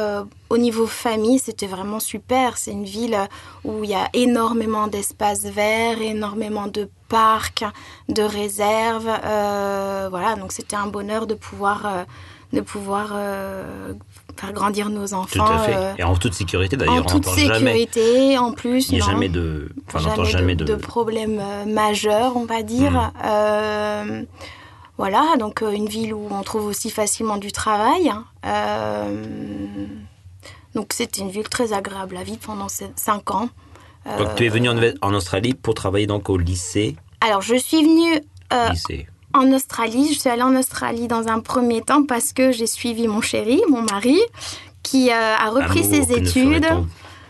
au 0.52 0.58
niveau 0.60 0.86
famille, 0.86 1.40
c'était 1.40 1.66
vraiment 1.66 2.00
super. 2.00 2.60
C'est 2.60 2.72
une 2.72 2.86
ville 2.86 3.18
où 3.64 3.84
il 3.84 3.90
y 3.90 3.96
a 3.96 4.08
énormément 4.14 4.86
d'espaces 4.86 5.46
verts, 5.46 6.00
énormément 6.00 6.68
de 6.68 6.88
parcs, 7.10 7.66
de 8.08 8.22
réserves. 8.22 9.10
voilà, 10.12 10.36
donc 10.36 10.52
c'était 10.52 10.76
un 10.76 10.88
bonheur 10.88 11.26
de 11.26 11.34
pouvoir 11.34 12.06
de 12.54 12.62
pouvoir 12.62 13.14
faire 14.38 14.54
grandir 14.54 14.90
nos 14.90 15.08
Tout 15.08 15.14
enfants. 15.16 15.46
à 15.46 15.60
fait. 15.60 15.76
euh, 15.76 15.94
Et 15.98 16.04
en 16.04 16.16
toute 16.16 16.34
sécurité 16.34 16.76
en 16.76 16.80
d'ailleurs. 16.80 17.06
on 17.06 17.10
toute 17.20 17.28
jamais. 17.38 17.86
sécurité, 17.86 18.38
en 18.38 18.52
plus. 18.52 18.90
Il 18.90 18.96
n'y 18.96 19.02
a 19.02 19.06
non 19.06 19.12
jamais 19.12 19.30
de. 19.30 19.70
N'entend 19.94 20.24
jamais 20.26 20.56
de, 20.56 20.64
de. 20.66 20.74
de 20.74 20.80
problèmes 20.80 21.40
euh, 21.42 21.66
majeurs, 21.66 22.36
on 22.38 22.46
va 22.46 22.62
dire. 22.64 22.92
Mm. 22.92 23.12
Euh, 23.26 24.24
voilà, 24.98 25.36
donc 25.38 25.62
une 25.62 25.88
ville 25.88 26.14
où 26.14 26.28
on 26.32 26.42
trouve 26.44 26.66
aussi 26.66 26.90
facilement 26.90 27.38
du 27.38 27.52
travail. 27.52 28.12
Euh, 28.46 29.26
donc 30.74 30.94
c'était 30.94 31.22
une 31.22 31.30
ville 31.32 31.48
très 31.50 31.74
agréable 31.74 32.18
à 32.18 32.24
vivre 32.24 32.40
pendant 32.40 32.70
ces 32.70 32.88
cinq 32.96 33.32
ans. 33.32 33.50
Donc 34.20 34.36
tu 34.36 34.46
es 34.46 34.50
venu 34.50 34.70
en, 34.70 34.78
en 35.02 35.14
Australie 35.14 35.54
pour 35.54 35.74
travailler 35.74 36.06
donc 36.08 36.30
au 36.30 36.38
lycée. 36.38 36.96
Alors 37.22 37.42
je 37.42 37.56
suis 37.56 37.84
venue 37.84 38.22
lycée. 38.72 39.08
En 39.36 39.52
Australie. 39.54 40.14
Je 40.14 40.20
suis 40.20 40.30
allée 40.30 40.42
en 40.44 40.56
Australie 40.56 41.08
dans 41.08 41.28
un 41.28 41.40
premier 41.40 41.82
temps 41.82 42.04
parce 42.06 42.34
que 42.34 42.52
j'ai 42.52 42.68
suivi 42.68 43.08
mon 43.08 43.22
chéri, 43.22 43.62
mon 43.70 43.82
mari, 43.82 44.20
qui 44.84 45.12
euh, 45.12 45.14
a 45.36 45.50
repris 45.50 45.84
ses 45.84 46.12
études. 46.14 46.66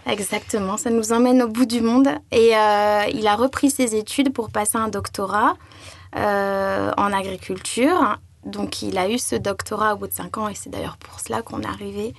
Exactement, 0.08 0.78
ça 0.78 0.92
nous 0.92 1.14
emmène 1.14 1.42
au 1.42 1.48
bout 1.48 1.66
du 1.66 1.82
monde. 1.82 2.08
Et 2.32 2.56
euh, 2.56 3.04
il 3.14 3.26
a 3.28 3.36
repris 3.36 3.72
ses 3.72 3.96
études 3.96 4.32
pour 4.34 4.52
passer 4.52 4.78
un 4.78 4.88
doctorat 4.88 5.56
euh, 6.16 6.92
en 6.98 7.12
agriculture. 7.12 8.18
Donc 8.46 8.84
il 8.84 8.98
a 9.00 9.10
eu 9.10 9.18
ce 9.18 9.36
doctorat 9.36 9.96
au 9.96 9.98
bout 9.98 10.08
de 10.08 10.14
5 10.14 10.38
ans 10.38 10.48
et 10.48 10.54
c'est 10.54 10.70
d'ailleurs 10.70 10.98
pour 10.98 11.20
cela 11.20 11.42
qu'on 11.42 11.62
est 11.62 11.66
arrivé 11.68 12.14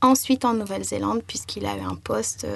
ensuite 0.00 0.44
en 0.44 0.54
Nouvelle-Zélande 0.54 1.22
puisqu'il 1.26 1.66
a 1.66 1.76
eu 1.76 1.80
un 1.80 1.96
poste 1.96 2.46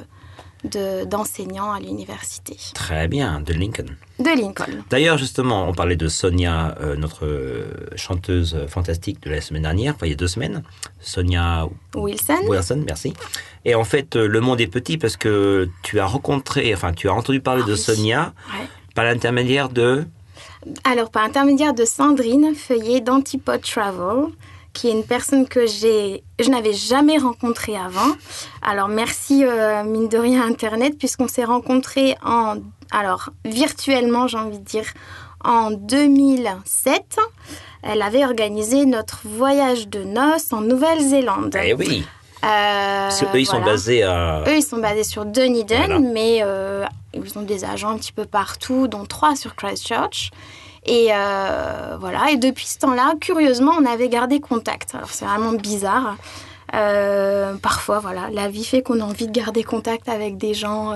de- 0.62 1.05
d'enseignant 1.05 1.73
à 1.73 1.81
l'université 1.81 2.57
Très 2.75 3.09
bien, 3.09 3.40
de 3.40 3.52
Lincoln. 3.52 3.87
De 4.18 4.40
Lincoln. 4.40 4.82
D'ailleurs, 4.90 5.18
justement, 5.18 5.68
on 5.68 5.75
parlait 5.75 5.96
de 5.96 6.08
Sonia, 6.08 6.76
euh, 6.80 6.96
notre 6.96 7.26
euh, 7.26 7.66
chanteuse 7.96 8.56
fantastique 8.68 9.23
de 9.23 9.30
la 9.30 9.40
semaine 9.40 9.62
dernière, 9.62 9.94
enfin 9.94 10.06
il 10.06 10.11
y 10.11 10.12
a 10.12 10.16
deux 10.16 10.26
semaines. 10.28 10.62
Sonia 11.00 11.68
Wilson 11.94 12.38
Wilson, 12.49 12.82
merci. 12.87 13.12
Et 13.64 13.75
en 13.75 13.85
fait, 13.85 14.16
euh, 14.16 14.26
le 14.26 14.40
monde 14.40 14.61
est 14.61 14.66
petit 14.68 14.96
parce 14.96 15.16
que 15.16 15.68
tu 15.82 16.00
as 16.00 16.06
rencontré, 16.06 16.73
enfin 16.75 16.92
tu 16.92 17.08
as 17.08 17.14
entendu 17.14 17.40
parler 17.40 17.62
Ah 17.64 17.68
de 17.68 17.75
oui. 17.75 17.78
Sonia 17.78 18.32
Ouais. 18.58 18.66
par 18.94 19.04
l'intermédiaire 19.04 19.68
de... 19.68 20.04
Alors, 20.85 21.11
par 21.11 21.23
intermédiaire 21.25 21.75
de 21.75 21.85
Sandrine 21.85 22.54
Feuillet 22.54 23.00
d'Antipode 23.00 23.61
Travel, 23.62 24.32
qui 24.73 24.88
est 24.88 24.92
une 24.92 25.04
personne 25.04 25.46
que 25.46 25.66
j'ai, 25.66 26.23
je 26.40 26.50
n'avais 26.50 26.73
jamais 26.73 27.18
rencontrée 27.18 27.76
avant. 27.76 28.14
Alors, 28.62 28.88
merci, 28.88 29.44
euh, 29.44 29.85
mine 29.85 30.08
de 30.08 30.18
rien, 30.18 30.44
Internet, 30.44 30.99
puisqu'on 30.99 31.28
s'est 31.28 31.44
rencontrés 31.44 32.16
en, 32.25 32.56
alors, 32.90 33.31
virtuellement, 33.45 34.26
j'ai 34.26 34.38
envie 34.38 34.59
de 34.59 34.64
dire, 34.64 34.87
en 35.45 35.71
2007. 35.71 37.19
Elle 37.83 38.02
avait 38.02 38.25
organisé 38.25 38.85
notre 38.85 39.21
voyage 39.25 39.88
de 39.88 40.02
noces 40.02 40.52
en 40.52 40.61
Nouvelle-Zélande. 40.61 41.57
Eh 41.62 41.75
oui, 41.75 42.05
Euh, 42.45 43.09
parce 43.09 43.21
qu'eux 43.23 43.40
ils 43.40 43.47
sont 43.47 43.61
basés 43.61 44.02
à... 44.02 44.43
Eux, 44.47 44.57
ils 44.57 44.62
sont 44.62 44.78
basés 44.78 45.05
sur 45.05 45.25
Dunedin, 45.25 45.76
Voilà. 45.87 45.99
mais 46.00 46.40
euh, 46.43 46.85
ils 47.14 47.38
ont 47.38 47.43
des 47.43 47.64
agents 47.64 47.90
un 47.90 47.97
petit 47.99 48.12
peu 48.12 48.25
partout, 48.25 48.88
dont 48.88 49.05
trois 49.05 49.35
sur 49.37 49.55
Christchurch. 49.57 50.31
Et 50.85 51.09
euh, 51.12 51.97
voilà, 51.99 52.31
et 52.31 52.37
depuis 52.37 52.66
ce 52.66 52.78
temps-là, 52.78 53.14
curieusement, 53.21 53.73
on 53.81 53.85
avait 53.87 54.09
gardé 54.09 54.38
contact. 54.40 54.95
Alors 54.95 55.11
c'est 55.11 55.25
vraiment 55.25 55.52
bizarre. 55.52 56.16
Euh, 56.75 57.55
parfois, 57.57 57.99
voilà, 58.00 58.28
la 58.31 58.49
vie 58.49 58.64
fait 58.64 58.83
qu'on 58.83 59.00
a 59.00 59.05
envie 59.05 59.26
de 59.26 59.33
garder 59.33 59.64
contact 59.64 60.09
avec 60.09 60.37
des 60.37 60.55
gens, 60.55 60.95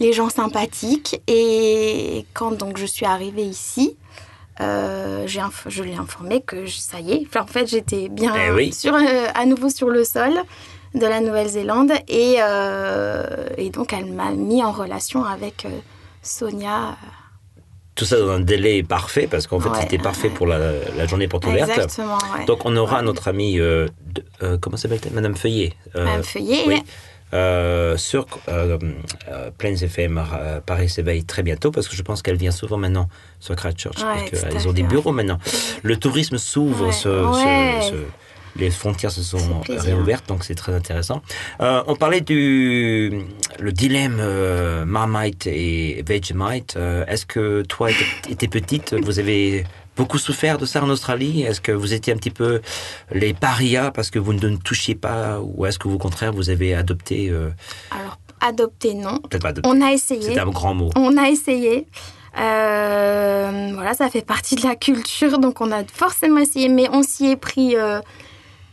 les 0.00 0.12
gens 0.12 0.28
sympathiques. 0.30 1.20
Et 1.26 2.24
quand 2.34 2.52
donc 2.52 2.78
je 2.78 2.86
suis 2.86 3.06
arrivée 3.06 3.44
ici, 3.44 3.96
euh, 4.60 5.26
je 5.26 5.82
l'ai 5.82 5.94
informé 5.94 6.40
que 6.42 6.66
je- 6.66 6.78
ça 6.78 7.00
y 7.00 7.12
est, 7.12 7.22
enfin, 7.28 7.42
en 7.42 7.46
fait 7.46 7.66
j'étais 7.68 8.08
bien 8.08 8.32
Eh 8.36 8.50
oui. 8.50 8.72
sur, 8.72 8.94
euh, 8.94 9.26
à 9.34 9.46
nouveau 9.46 9.68
sur 9.70 9.88
le 9.88 10.02
sol 10.04 10.32
de 10.94 11.06
la 11.06 11.20
Nouvelle-Zélande 11.20 11.92
et, 12.08 12.36
euh, 12.40 13.48
et 13.56 13.70
donc 13.70 13.92
elle 13.92 14.06
m'a 14.06 14.30
mis 14.32 14.64
en 14.64 14.72
relation 14.72 15.24
avec 15.24 15.64
euh, 15.64 15.68
Sonia 16.22 16.96
tout 17.94 18.04
ça 18.04 18.16
dans 18.18 18.30
un 18.30 18.38
délai 18.40 18.84
parfait, 18.84 19.26
parce 19.28 19.48
qu'en 19.48 19.58
fait, 19.58 19.70
Ouais, 19.70 19.80
c'était 19.80 19.98
parfait 19.98 20.30
pour 20.30 20.46
la, 20.46 20.58
la 20.96 21.06
journée 21.08 21.26
porte 21.26 21.46
ouverte. 21.46 21.68
Exactement, 21.68 22.16
ouais. 22.36 22.44
Donc, 22.44 22.64
on 22.64 22.76
aura 22.76 23.02
notre 23.02 23.26
amie, 23.26 23.56
de- 23.56 23.88
comment 24.60 24.76
s'appelle-t-elle 24.76 25.14
Madame 25.14 25.34
Feuillet. 25.34 25.72
Madame 25.96 26.22
Feuillet, 26.22 26.62
oui. 26.68 26.80
Euh, 27.34 27.96
sur 27.98 28.26
euh, 28.48 28.78
euh, 29.28 29.50
Plains 29.58 29.76
FM 29.76 30.18
euh, 30.18 30.60
Paris 30.64 30.88
s'éveille 30.88 31.24
très 31.24 31.42
bientôt 31.42 31.70
parce 31.70 31.86
que 31.86 31.94
je 31.94 32.02
pense 32.02 32.22
qu'elle 32.22 32.36
vient 32.36 32.50
souvent 32.50 32.78
maintenant 32.78 33.08
sur 33.38 33.54
Christchurch 33.54 33.98
Ouais, 33.98 34.30
parce 34.30 34.44
qu'ils 34.44 34.68
ont 34.68 34.72
des 34.72 34.82
bureaux 34.82 35.12
maintenant. 35.12 35.38
Le 35.82 35.96
tourisme 35.98 36.38
s'ouvre, 36.38 36.86
Ouais, 36.86 37.92
les 38.56 38.70
frontières 38.70 39.10
se 39.10 39.22
sont 39.22 39.60
réouvertes 39.68 40.26
donc 40.28 40.42
c'est 40.42 40.54
très 40.54 40.72
intéressant. 40.72 41.22
Euh, 41.60 41.82
on 41.86 41.96
parlait 41.96 42.20
du 42.20 43.20
le 43.60 43.72
dilemme 43.72 44.18
euh, 44.20 44.84
Marmite 44.84 45.46
et 45.46 46.02
Vegemite. 46.06 46.76
Euh, 46.76 47.04
Est-ce 47.06 47.26
que 47.26 47.62
toi 47.62 47.90
étais 48.28 48.48
petite, 48.48 48.94
vous 48.94 49.18
avez 49.18 49.64
beaucoup 49.98 50.16
souffert 50.16 50.56
de 50.56 50.64
ça 50.64 50.82
en 50.82 50.88
Australie 50.88 51.42
Est-ce 51.42 51.60
que 51.60 51.72
vous 51.72 51.92
étiez 51.92 52.12
un 52.14 52.16
petit 52.16 52.30
peu 52.30 52.62
les 53.12 53.34
parias 53.34 53.90
parce 53.90 54.10
que 54.10 54.18
vous 54.18 54.32
ne 54.32 54.56
touchiez 54.56 54.94
pas 54.94 55.40
ou 55.42 55.66
est-ce 55.66 55.78
que 55.78 55.88
vous, 55.88 55.96
au 55.96 55.98
contraire 55.98 56.32
vous 56.32 56.48
avez 56.48 56.74
adopté 56.74 57.28
euh, 57.28 57.50
Alors, 57.90 58.18
adopter, 58.40 58.94
non. 58.94 59.18
Peut-être 59.18 59.42
pas 59.42 59.48
adopté. 59.48 59.68
On 59.68 59.82
a 59.82 59.92
essayé. 59.92 60.22
C'était 60.22 60.40
un 60.40 60.46
grand 60.46 60.72
mot. 60.72 60.90
On 60.96 61.16
a 61.18 61.28
essayé. 61.28 61.86
Euh, 62.38 63.70
voilà, 63.74 63.94
ça 63.94 64.08
fait 64.08 64.24
partie 64.24 64.54
de 64.54 64.62
la 64.62 64.76
culture, 64.76 65.38
donc 65.38 65.60
on 65.60 65.72
a 65.72 65.82
forcément 65.92 66.38
essayé, 66.38 66.68
mais 66.68 66.88
on 66.92 67.02
s'y 67.02 67.26
est 67.26 67.36
pris. 67.36 67.76
euh, 67.76 68.00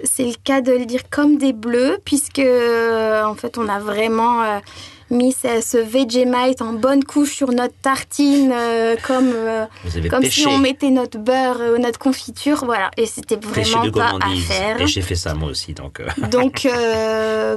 c'est 0.03 0.25
le 0.25 0.36
cas 0.44 0.62
de 0.62 0.74
le 0.74 0.86
dire 0.86 1.10
comme 1.10 1.38
des 1.38 1.53
bleus, 1.53 1.98
puisque 2.05 2.39
en 2.39 3.36
fait, 3.36 3.58
on 3.58 3.67
a 3.67 3.79
vraiment 3.79 4.60
mis 5.09 5.31
ce, 5.31 5.77
Vegemite 5.77 6.62
en 6.62 6.74
bonne 6.74 7.03
couche 7.03 7.33
sur 7.33 7.51
notre 7.51 7.75
tartine, 7.81 8.51
euh, 8.53 8.95
comme 9.05 9.31
euh, 9.33 9.65
comme 10.09 10.21
pêché, 10.21 10.41
si 10.41 10.47
on 10.47 10.57
mettait 10.57 10.89
notre 10.89 11.17
beurre, 11.19 11.57
euh, 11.59 11.77
notre 11.77 12.00
confiture, 12.00 12.65
voilà. 12.65 12.91
Et 12.97 13.05
c'était 13.05 13.35
vraiment 13.35 13.89
pas 13.91 14.17
à 14.21 14.35
faire. 14.35 14.81
Et 14.81 14.88
j'ai 14.88 15.01
fait 15.01 15.15
ça 15.15 15.33
moi 15.33 15.50
aussi. 15.50 15.74
Donc, 15.74 16.01
Donc, 16.31 16.67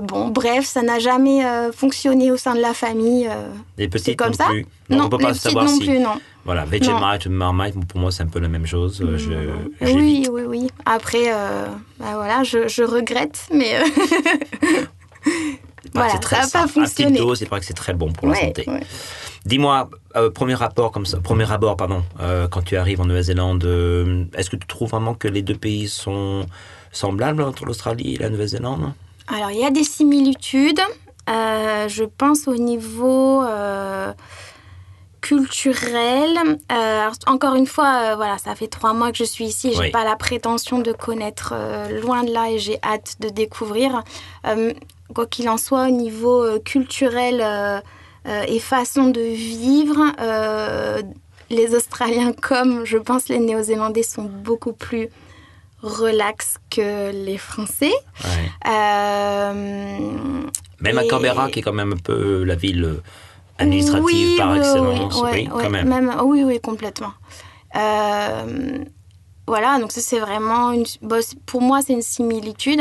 bon, 0.02 0.28
bref, 0.28 0.66
ça 0.66 0.82
n'a 0.82 0.98
jamais 0.98 1.42
fonctionné 1.72 2.30
au 2.30 2.36
sein 2.36 2.54
de 2.54 2.60
la 2.60 2.74
famille. 2.74 3.28
les 3.76 3.88
petites 3.88 4.18
comme 4.18 4.28
non 4.28 4.34
ça 4.34 4.44
plus. 4.46 4.66
Non, 4.90 5.04
on 5.04 5.08
peut 5.08 5.18
pas 5.18 5.34
savoir 5.34 5.64
non 5.66 5.70
si. 5.70 5.86
plus, 5.86 5.98
non. 5.98 6.18
Voilà, 6.44 6.64
Vegemite 6.64 7.26
ou 7.26 7.30
Marmite, 7.30 7.74
pour 7.86 8.00
moi 8.00 8.10
c'est 8.10 8.22
un 8.22 8.26
peu 8.26 8.38
la 8.38 8.48
même 8.48 8.64
chose. 8.66 9.04
Je, 9.18 9.28
oui, 9.28 9.68
j'évite. 9.82 10.30
oui, 10.32 10.42
oui. 10.46 10.68
Après, 10.86 11.24
euh, 11.28 11.66
bah 11.98 12.12
voilà, 12.14 12.42
je, 12.42 12.68
je 12.68 12.82
regrette, 12.82 13.46
mais 13.52 13.82
voilà, 15.94 16.12
c'est 16.12 16.18
très 16.18 16.42
ça 16.42 16.58
n'a 16.60 16.64
pas 16.64 16.68
fonctionné. 16.72 17.18
dose, 17.18 17.40
il 17.40 17.48
paraît 17.48 17.60
que 17.60 17.66
c'est 17.66 17.74
très 17.74 17.94
bon 17.94 18.12
pour 18.12 18.28
la 18.28 18.34
santé. 18.34 18.64
ouais. 18.68 18.82
Dis-moi, 19.46 19.88
euh, 20.16 20.30
premier 20.30 20.54
rapport 20.54 20.90
comme 20.92 21.06
ça, 21.06 21.18
premier 21.20 21.50
abord, 21.50 21.76
pardon, 21.76 22.02
euh, 22.20 22.48
quand 22.48 22.62
tu 22.62 22.76
arrives 22.76 23.00
en 23.00 23.04
Nouvelle-Zélande, 23.06 23.64
euh, 23.64 24.24
est-ce 24.36 24.50
que 24.50 24.56
tu 24.56 24.66
trouves 24.66 24.90
vraiment 24.90 25.14
que 25.14 25.28
les 25.28 25.42
deux 25.42 25.56
pays 25.56 25.88
sont 25.88 26.44
semblables 26.92 27.42
entre 27.42 27.64
l'Australie 27.64 28.14
et 28.14 28.18
la 28.18 28.28
Nouvelle-Zélande? 28.30 28.92
Alors, 29.28 29.50
il 29.50 29.58
y 29.60 29.64
a 29.64 29.70
des 29.70 29.84
similitudes. 29.84 30.80
Je 31.28 32.04
pense 32.04 32.48
au 32.48 32.56
niveau 32.56 33.42
culturel. 35.20 36.38
Euh, 36.72 37.10
encore 37.26 37.54
une 37.54 37.66
fois, 37.66 38.12
euh, 38.12 38.16
voilà, 38.16 38.38
ça 38.38 38.54
fait 38.54 38.68
trois 38.68 38.92
mois 38.94 39.10
que 39.12 39.18
je 39.18 39.24
suis 39.24 39.44
ici. 39.46 39.72
J'ai 39.74 39.78
Oui. 39.80 39.90
pas 39.90 40.04
la 40.04 40.16
prétention 40.16 40.78
de 40.78 40.92
connaître 40.92 41.52
euh, 41.54 42.00
loin 42.00 42.22
de 42.22 42.32
là 42.32 42.50
et 42.50 42.58
j'ai 42.58 42.78
hâte 42.82 43.16
de 43.20 43.28
découvrir. 43.28 44.02
Quoi 45.14 45.26
qu'il 45.26 45.48
en 45.48 45.56
soit, 45.56 45.86
au 45.86 45.90
niveau 45.90 46.42
euh, 46.42 46.58
culturel 46.58 47.40
euh, 47.42 47.80
euh, 48.26 48.42
et 48.46 48.58
façon 48.58 49.04
de 49.08 49.20
vivre, 49.20 49.98
les 51.50 51.74
Australiens, 51.74 52.32
comme 52.42 52.84
je 52.84 52.98
pense 52.98 53.28
les 53.28 53.38
Néo-Zélandais, 53.38 54.02
sont 54.02 54.24
beaucoup 54.24 54.72
plus 54.72 55.08
relax 55.82 56.56
que 56.70 57.10
les 57.12 57.38
Français. 57.38 57.92
Ouais. 58.24 58.50
Même 60.80 60.98
à 60.98 61.04
Et- 61.04 61.08
Canberra, 61.08 61.50
qui 61.50 61.60
est 61.60 61.62
quand 61.62 61.72
même 61.72 61.92
un 61.92 61.96
peu 62.02 62.42
la 62.44 62.54
ville 62.54 63.00
administrative 63.58 64.04
oui, 64.04 64.36
par 64.36 64.52
oui, 64.52 64.58
excellence, 64.58 65.14
oui, 65.14 65.20
oui, 65.22 65.30
ouais, 65.32 65.44
quand 65.50 65.56
ouais, 65.58 65.68
même. 65.84 66.12
oui, 66.24 66.44
oui, 66.44 66.60
complètement. 66.60 67.12
Euh, 67.76 68.78
voilà, 69.46 69.78
donc 69.78 69.92
ça 69.92 70.00
c'est 70.00 70.20
vraiment 70.20 70.70
une, 70.72 70.84
bon, 71.02 71.20
c'est- 71.22 71.38
pour 71.44 71.60
moi 71.60 71.80
c'est 71.82 71.92
une 71.94 72.02
similitude. 72.02 72.80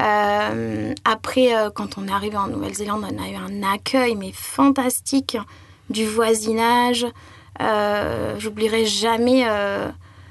Euh, 0.00 0.94
après, 1.04 1.54
euh, 1.54 1.70
quand 1.70 1.98
on 1.98 2.08
est 2.08 2.12
arrivé 2.12 2.36
en 2.36 2.48
Nouvelle-Zélande, 2.48 3.04
on 3.04 3.22
a 3.22 3.28
eu 3.28 3.36
un 3.36 3.62
accueil 3.62 4.16
mais 4.16 4.32
fantastique 4.32 5.36
du 5.90 6.06
voisinage. 6.06 7.06
Euh, 7.60 8.36
J'oublierai 8.38 8.86
jamais 8.86 9.44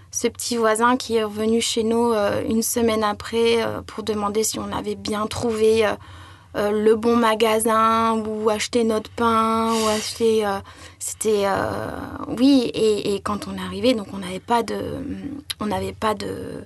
ce 0.10 0.28
petit 0.28 0.58
voisin 0.58 0.98
qui 0.98 1.18
est 1.18 1.24
revenu 1.24 1.62
chez 1.62 1.84
nous 1.84 2.14
une 2.50 2.64
semaine 2.64 3.04
après 3.04 3.60
pour 3.86 4.04
demander 4.04 4.44
si 4.44 4.60
on 4.60 4.72
avait 4.72 4.96
bien 4.96 5.28
trouvé 5.28 5.86
le 6.56 6.96
bon 6.96 7.16
magasin 7.16 8.16
ou 8.18 8.50
acheter 8.50 8.84
notre 8.84 9.12
pain 9.12 9.72
ou 9.72 9.88
acheter. 9.90 10.44
C'était 10.98 11.46
oui 12.28 12.72
et, 12.74 13.14
et 13.14 13.22
quand 13.22 13.48
on 13.48 13.56
est 13.56 13.62
arrivé 13.62 13.94
donc 13.94 14.08
on 14.14 14.18
n'avait 14.18 14.40
pas 14.40 14.64
de 14.64 14.82
on 15.60 15.68
n'avait 15.68 15.94
pas 15.94 16.16
de 16.16 16.64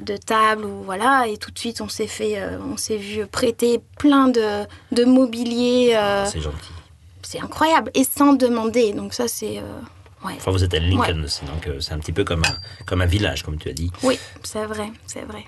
de 0.00 0.16
table 0.16 0.64
ou 0.64 0.82
voilà 0.84 1.26
et 1.28 1.36
tout 1.36 1.50
de 1.50 1.58
suite 1.58 1.80
on 1.80 1.88
s'est 1.88 2.06
fait 2.06 2.40
euh, 2.40 2.58
on 2.72 2.76
s'est 2.76 2.96
vu 2.96 3.26
prêter 3.26 3.80
plein 3.98 4.28
de, 4.28 4.64
de 4.92 5.04
mobilier 5.04 5.92
euh, 5.94 6.24
C'est 6.26 6.40
gentil. 6.40 6.70
c'est 7.22 7.40
incroyable 7.40 7.90
et 7.94 8.04
sans 8.04 8.32
demander 8.32 8.92
donc 8.92 9.14
ça 9.14 9.28
c'est 9.28 9.58
euh, 9.58 9.62
ouais 10.26 10.34
Enfin, 10.36 10.50
vous 10.50 10.64
êtes 10.64 10.74
à 10.74 10.78
Lincoln 10.80 11.22
aussi, 11.24 11.44
donc 11.44 11.68
c'est 11.80 11.92
un 11.92 11.98
petit 11.98 12.12
peu 12.12 12.24
comme 12.24 12.42
un, 12.44 12.84
comme 12.86 13.00
un 13.00 13.06
village, 13.06 13.42
comme 13.42 13.58
tu 13.58 13.68
as 13.68 13.72
dit. 13.72 13.90
oui 14.02 14.18
c'est 14.42 14.64
vrai 14.66 14.90
c'est 15.06 15.22
vrai 15.22 15.44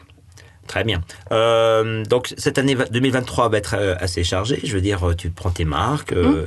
Très 0.69 0.85
bien. 0.85 1.03
Euh, 1.33 2.05
donc 2.05 2.33
cette 2.39 2.57
année 2.57 2.77
2023 2.77 3.49
va 3.49 3.59
être 3.59 3.75
assez 3.99 4.23
chargée. 4.23 4.61
Je 4.63 4.73
veux 4.73 4.81
dire, 4.81 5.01
tu 5.19 5.29
prends 5.31 5.51
tes 5.51 5.65
marques, 5.65 6.13
euh, 6.13 6.47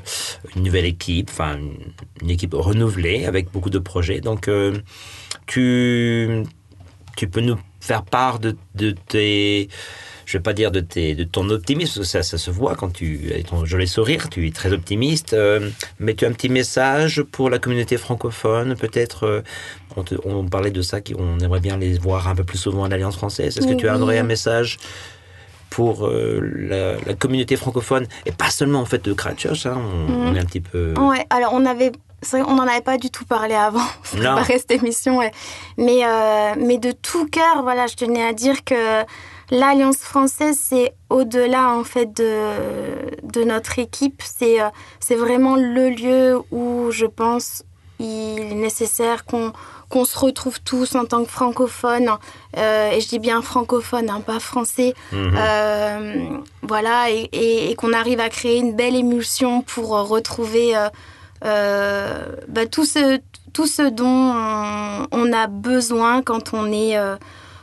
une 0.56 0.64
nouvelle 0.64 0.86
équipe, 0.86 1.30
enfin 1.30 1.58
une, 1.58 1.76
une 2.22 2.30
équipe 2.30 2.54
renouvelée 2.54 3.26
avec 3.26 3.52
beaucoup 3.52 3.70
de 3.70 3.78
projets. 3.78 4.22
Donc 4.22 4.48
euh, 4.48 4.80
tu 5.48 6.44
tu 7.18 7.28
peux 7.28 7.42
nous 7.42 7.58
faire 7.86 8.04
part 8.04 8.40
de, 8.40 8.56
de 8.74 8.96
tes 9.08 9.70
je 10.28 10.40
vais 10.40 10.42
pas 10.42 10.54
dire 10.54 10.72
de, 10.72 10.80
tes, 10.80 11.14
de 11.14 11.24
ton 11.24 11.48
optimisme, 11.52 12.04
ça, 12.04 12.24
ça 12.24 12.40
se 12.40 12.50
voit 12.50 12.74
quand 12.76 12.92
tu 12.92 13.32
as 13.32 13.44
ton 13.44 13.64
joli 13.64 13.88
sourire, 13.88 14.28
tu 14.28 14.48
es 14.48 14.52
très 14.52 14.74
optimiste, 14.74 15.34
euh, 15.34 15.70
mais 16.00 16.16
tu 16.16 16.26
as 16.26 16.30
un 16.30 16.32
petit 16.32 16.50
message 16.50 17.22
pour 17.22 17.52
la 17.52 17.60
communauté 17.60 17.96
francophone, 17.98 18.74
peut-être, 18.76 19.26
euh, 19.28 19.42
on, 19.96 20.02
te- 20.04 20.16
on 20.26 20.44
parlait 20.46 20.72
de 20.72 20.82
ça, 20.82 21.00
qu'on 21.00 21.38
aimerait 21.38 21.60
bien 21.60 21.78
les 21.78 22.00
voir 22.00 22.28
un 22.28 22.34
peu 22.34 22.44
plus 22.44 22.58
souvent 22.58 22.86
à 22.86 22.90
l'Alliance 22.90 23.18
française. 23.18 23.56
Est-ce 23.56 23.68
que 23.68 23.76
tu 23.76 23.88
aurais 23.88 24.18
un 24.18 24.24
message 24.24 24.80
pour 25.70 26.08
euh, 26.08 26.40
la, 26.42 26.94
la 27.06 27.14
communauté 27.14 27.56
francophone, 27.56 28.08
et 28.26 28.32
pas 28.32 28.50
seulement 28.50 28.80
en 28.80 28.86
fait 28.86 29.06
de 29.06 29.14
Christchurch, 29.14 29.68
hein, 29.68 29.78
on, 29.78 30.30
on 30.30 30.36
est 30.36 30.40
un 30.40 30.46
petit 30.46 30.62
peu... 30.62 30.96
Ouais, 30.98 31.24
alors 31.30 31.52
on 31.54 31.66
avait, 31.68 31.92
on 32.34 32.56
n'en 32.56 32.68
avait 32.68 32.82
pas 32.82 32.98
du 32.98 33.10
tout 33.10 33.26
parlé 33.26 33.54
avant 33.56 33.86
préparer 34.04 34.60
cette 34.60 34.72
émission, 34.72 35.18
ouais. 35.18 35.32
mais 35.78 36.06
euh, 36.06 36.54
mais 36.58 36.78
de 36.78 36.92
tout 36.92 37.26
cœur, 37.28 37.62
voilà, 37.64 37.88
je 37.88 37.96
tenais 37.96 38.26
à 38.26 38.34
dire 38.34 38.64
que 38.64 39.04
l'Alliance 39.52 39.98
française, 39.98 40.58
c'est 40.62 40.94
au-delà 41.10 41.70
en 41.70 41.84
fait 41.84 42.12
de 42.16 42.50
de 43.24 43.44
notre 43.44 43.78
équipe, 43.80 44.22
c'est 44.24 44.60
euh, 44.62 44.70
c'est 45.00 45.16
vraiment 45.16 45.56
le 45.56 45.90
lieu 45.90 46.42
où 46.52 46.90
je 46.92 47.06
pense 47.06 47.64
il 48.00 48.40
est 48.40 48.56
nécessaire 48.56 49.24
qu'on 49.26 49.54
qu'on 49.88 50.04
se 50.04 50.18
retrouve 50.18 50.60
tous 50.62 50.96
en 50.96 51.06
tant 51.06 51.24
que 51.24 51.30
francophones, 51.30 52.10
euh, 52.58 52.90
et 52.90 53.00
je 53.02 53.08
dis 53.08 53.20
bien 53.20 53.44
francophones, 53.44 54.10
hein, 54.10 54.22
pas 54.26 54.40
français, 54.40 54.96
Mhm. 55.12 55.36
euh, 55.38 56.38
voilà, 56.64 57.12
et, 57.12 57.30
et- 57.32 57.70
et 57.70 57.76
qu'on 57.76 57.94
arrive 57.94 58.20
à 58.20 58.30
créer 58.30 58.58
une 58.58 58.74
belle 58.76 58.96
émulsion 58.96 59.62
pour 59.62 59.90
retrouver 60.10 60.76
bah, 61.46 62.66
tout, 62.70 62.86
ce, 62.86 63.20
tout 63.54 63.68
ce 63.68 63.84
dont 63.84 64.06
on, 64.06 65.08
on 65.12 65.34
a 65.34 65.48
besoin 65.48 66.22
quand 66.22 66.54
on 66.54 66.72
est, 66.72 66.98
euh, 66.98 67.16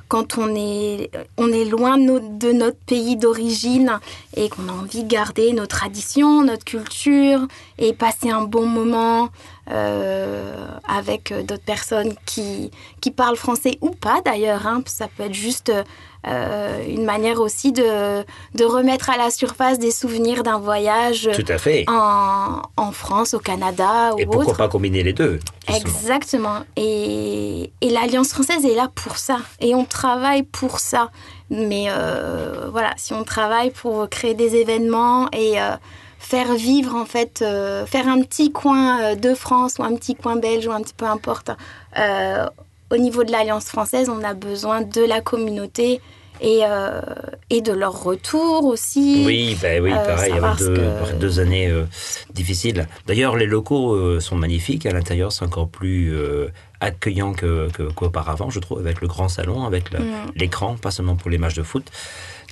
quand 0.09 0.39
on 0.39 0.55
est, 0.55 1.11
on 1.37 1.49
est 1.53 1.65
loin 1.65 1.99
de 1.99 2.53
notre 2.53 2.79
pays 2.79 3.17
d'origine 3.17 3.99
et 4.37 4.49
qu'on 4.49 4.69
a 4.69 4.73
envie 4.73 5.05
de 5.05 5.09
garder 5.09 5.53
nos 5.53 5.67
traditions, 5.67 6.43
notre 6.43 6.65
culture 6.65 7.41
et 7.79 7.93
passer 7.93 8.31
un 8.31 8.43
bon 8.43 8.67
moment 8.67 9.31
euh, 9.71 10.67
avec 10.89 11.31
euh, 11.33 11.43
d'autres 11.43 11.65
personnes 11.65 12.15
qui, 12.27 12.71
qui 13.01 13.11
parlent 13.11 13.37
français 13.37 13.79
ou 13.81 13.91
pas 13.91 14.21
d'ailleurs. 14.25 14.67
hein. 14.67 14.83
Ça 14.87 15.07
peut 15.09 15.25
être 15.25 15.35
juste 15.35 15.73
euh, 16.27 16.85
une 16.89 17.05
manière 17.05 17.41
aussi 17.41 17.73
de, 17.73 18.23
de 18.55 18.65
remettre 18.65 19.11
à 19.11 19.17
la 19.17 19.31
surface 19.31 19.79
des 19.79 19.91
souvenirs 19.91 20.43
d'un 20.43 20.59
voyage 20.59 21.29
Tout 21.35 21.45
à 21.49 21.59
fait. 21.59 21.85
en, 21.89 22.63
en 22.77 22.93
France, 22.93 23.35
au 23.35 23.39
Canada 23.41 24.15
ou 24.15 24.19
Et 24.19 24.27
pourquoi 24.27 24.47
autre. 24.47 24.57
pas 24.57 24.69
combiner 24.69 25.03
les 25.03 25.13
deux 25.13 25.39
justement. 25.69 25.77
Exactement. 25.91 26.59
Et, 26.77 27.73
et 27.81 27.91
l'Alliance 27.91 28.29
française 28.33 28.65
est 28.65 28.75
là 28.75 28.89
pour 28.95 29.17
ça. 29.17 29.39
Et 29.61 29.75
on 29.75 29.85
travaille 29.85 30.43
pour 30.43 30.79
ça. 30.81 31.11
Mais 31.51 31.87
euh, 31.89 32.69
voilà, 32.71 32.93
si 32.97 33.13
on 33.13 33.25
travaille 33.25 33.71
pour 33.71 34.09
créer 34.09 34.35
des 34.35 34.57
événements 34.57 35.29
et 35.33 35.61
euh, 35.61 35.77
faire 36.33 36.55
vivre 36.55 36.95
en 36.95 37.05
fait, 37.05 37.45
faire 37.87 38.09
un 38.09 38.23
petit 38.23 38.53
coin 38.53 39.15
de 39.15 39.35
France 39.35 39.75
ou 39.79 39.83
un 39.83 39.95
petit 39.97 40.15
coin 40.15 40.37
belge 40.37 40.67
ou 40.67 40.73
un 40.73 40.81
petit 40.81 40.95
peu 40.95 41.05
importe. 41.05 41.51
au 42.91 42.97
niveau 42.97 43.23
de 43.23 43.31
l'Alliance 43.31 43.67
française, 43.67 44.09
on 44.09 44.25
a 44.25 44.33
besoin 44.33 44.81
de 44.81 45.03
la 45.03 45.21
communauté 45.21 46.01
et, 46.43 46.61
euh, 46.65 47.01
et 47.51 47.61
de 47.61 47.73
leur 47.73 48.03
retour 48.03 48.65
aussi. 48.65 49.23
Oui, 49.25 49.57
ben 49.63 49.83
oui, 49.83 49.93
euh, 49.93 50.05
pareil, 50.05 50.35
il 50.35 50.59
deux, 50.59 50.93
deux 51.19 51.41
années 51.41 51.69
euh, 51.69 51.85
difficiles. 52.35 52.89
D'ailleurs, 53.07 53.37
les 53.37 53.47
locaux 53.47 54.21
sont 54.21 54.37
magnifiques. 54.37 54.85
À 54.87 54.93
l'intérieur, 54.93 55.33
c'est 55.33 55.45
encore 55.45 55.69
plus 55.69 56.15
accueillant 56.81 57.33
qu'auparavant, 57.95 58.49
que, 58.49 58.55
je 58.55 58.59
trouve, 58.59 58.79
avec 58.79 59.01
le 59.01 59.09
grand 59.09 59.29
salon, 59.29 59.65
avec 59.65 59.93
mm. 59.93 60.33
l'écran, 60.35 60.77
pas 60.77 60.91
seulement 60.91 61.17
pour 61.17 61.31
les 61.31 61.39
matchs 61.39 61.55
de 61.55 61.63
foot. 61.63 61.85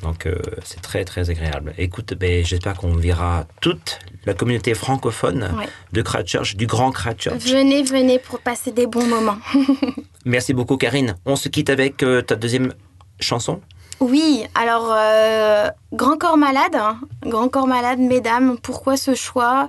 Donc 0.02 0.26
c'est 0.64 0.80
très 0.80 1.04
très 1.04 1.30
agréable. 1.30 1.74
Écoute, 1.76 2.14
ben, 2.14 2.44
j'espère 2.44 2.74
qu'on 2.74 2.92
verra 2.94 3.44
toute 3.60 3.98
la 4.24 4.34
communauté 4.34 4.74
francophone 4.74 5.50
de 5.92 6.02
Christchurch, 6.02 6.56
du 6.56 6.66
grand 6.66 6.90
Christchurch. 6.90 7.44
Venez, 7.44 7.82
venez 7.82 8.18
pour 8.18 8.40
passer 8.40 8.72
des 8.72 8.86
bons 8.86 9.06
moments. 9.06 9.38
Merci 10.24 10.54
beaucoup 10.54 10.76
Karine. 10.76 11.16
On 11.26 11.36
se 11.36 11.48
quitte 11.48 11.70
avec 11.70 12.04
ta 12.26 12.36
deuxième 12.36 12.72
chanson 13.20 13.60
oui, 14.00 14.46
alors 14.54 14.90
euh, 14.96 15.68
Grand 15.92 16.16
Corps 16.16 16.38
Malade, 16.38 16.74
hein. 16.74 16.98
Grand 17.26 17.50
Corps 17.50 17.66
Malade, 17.66 17.98
mesdames, 17.98 18.56
pourquoi 18.56 18.96
ce 18.96 19.14
choix? 19.14 19.68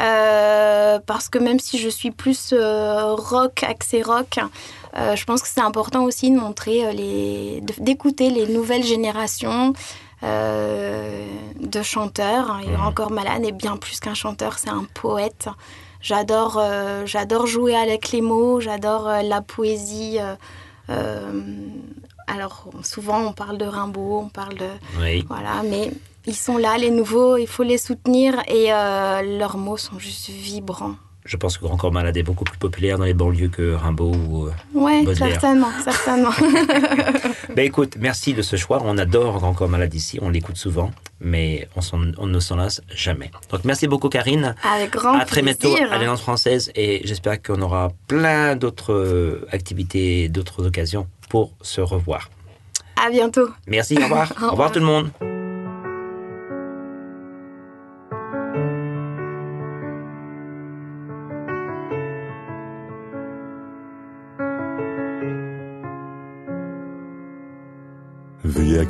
Euh, 0.00 1.00
Parce 1.04 1.28
que 1.28 1.38
même 1.38 1.58
si 1.58 1.78
je 1.78 1.88
suis 1.88 2.12
plus 2.12 2.50
euh, 2.52 3.14
rock, 3.14 3.64
axé 3.64 4.02
rock, 4.02 4.38
je 4.94 5.24
pense 5.24 5.42
que 5.42 5.48
c'est 5.48 5.60
important 5.60 6.04
aussi 6.04 6.30
de 6.30 6.36
montrer, 6.36 6.92
les, 6.92 7.62
d'écouter 7.78 8.30
les 8.30 8.46
nouvelles 8.46 8.84
générations 8.84 9.72
de 10.22 11.82
chanteurs. 11.82 12.60
Et 12.64 12.70
Grand 12.70 12.92
Corps 12.92 13.10
Malade 13.10 13.44
est 13.44 13.52
bien 13.52 13.76
plus 13.76 14.00
qu'un 14.00 14.14
chanteur, 14.14 14.58
c'est 14.58 14.70
un 14.70 14.86
poète. 14.94 15.48
J'adore, 16.00 16.62
j'adore 17.06 17.46
jouer 17.46 17.74
avec 17.74 18.10
les 18.12 18.20
mots, 18.20 18.60
j'adore 18.60 19.08
la 19.22 19.40
poésie. 19.40 20.18
Alors 22.26 22.70
souvent 22.82 23.20
on 23.20 23.32
parle 23.32 23.58
de 23.58 23.64
Rimbaud, 23.64 24.20
on 24.24 24.28
parle 24.28 24.54
de 24.54 24.68
voilà, 25.28 25.62
mais 25.64 25.90
ils 26.26 26.36
sont 26.36 26.56
là, 26.56 26.78
les 26.78 26.90
nouveaux, 26.90 27.36
il 27.36 27.48
faut 27.48 27.64
les 27.64 27.78
soutenir 27.78 28.40
et 28.46 28.72
euh, 28.72 29.38
leurs 29.38 29.56
mots 29.56 29.76
sont 29.76 29.98
juste 29.98 30.30
vibrants. 30.30 30.94
Je 31.24 31.36
pense 31.36 31.56
que 31.56 31.64
Grand 31.64 31.76
Corps 31.76 31.92
Malade 31.92 32.16
est 32.16 32.22
beaucoup 32.22 32.44
plus 32.44 32.58
populaire 32.58 32.98
dans 32.98 33.04
les 33.04 33.14
banlieues 33.14 33.48
que 33.48 33.74
Rimbaud 33.74 34.12
ou 34.12 34.46
euh, 34.46 34.52
Oui, 34.74 35.06
certainement, 35.14 35.70
certainement. 35.82 36.30
ben 37.54 37.64
écoute, 37.64 37.96
merci 38.00 38.34
de 38.34 38.42
ce 38.42 38.56
choix. 38.56 38.82
On 38.84 38.98
adore 38.98 39.38
Grand 39.38 39.54
Corps 39.54 39.68
Malade 39.68 39.94
ici, 39.94 40.18
on 40.20 40.30
l'écoute 40.30 40.56
souvent, 40.56 40.90
mais 41.20 41.68
on, 41.92 42.26
ne 42.26 42.40
s'en 42.40 42.56
lasse 42.56 42.82
jamais. 42.92 43.30
Donc 43.50 43.64
merci 43.64 43.86
beaucoup 43.86 44.08
Karine. 44.08 44.56
Avec 44.74 44.90
grand 44.90 45.16
À 45.16 45.24
très 45.24 45.42
bientôt 45.42 45.74
à 45.76 45.96
l'Alliance 45.96 46.20
française 46.20 46.72
et 46.74 47.02
j'espère 47.04 47.40
qu'on 47.40 47.62
aura 47.62 47.92
plein 48.08 48.56
d'autres 48.56 48.92
euh, 48.92 49.46
activités, 49.52 50.28
d'autres 50.28 50.66
occasions 50.66 51.06
pour 51.28 51.52
se 51.62 51.80
revoir. 51.80 52.30
À 53.04 53.10
bientôt. 53.10 53.48
Merci, 53.66 53.96
au 53.98 54.02
revoir. 54.02 54.32
au, 54.42 54.50
revoir. 54.50 54.72
tout 54.72 54.80
le 54.80 54.86
monde. 54.86 55.10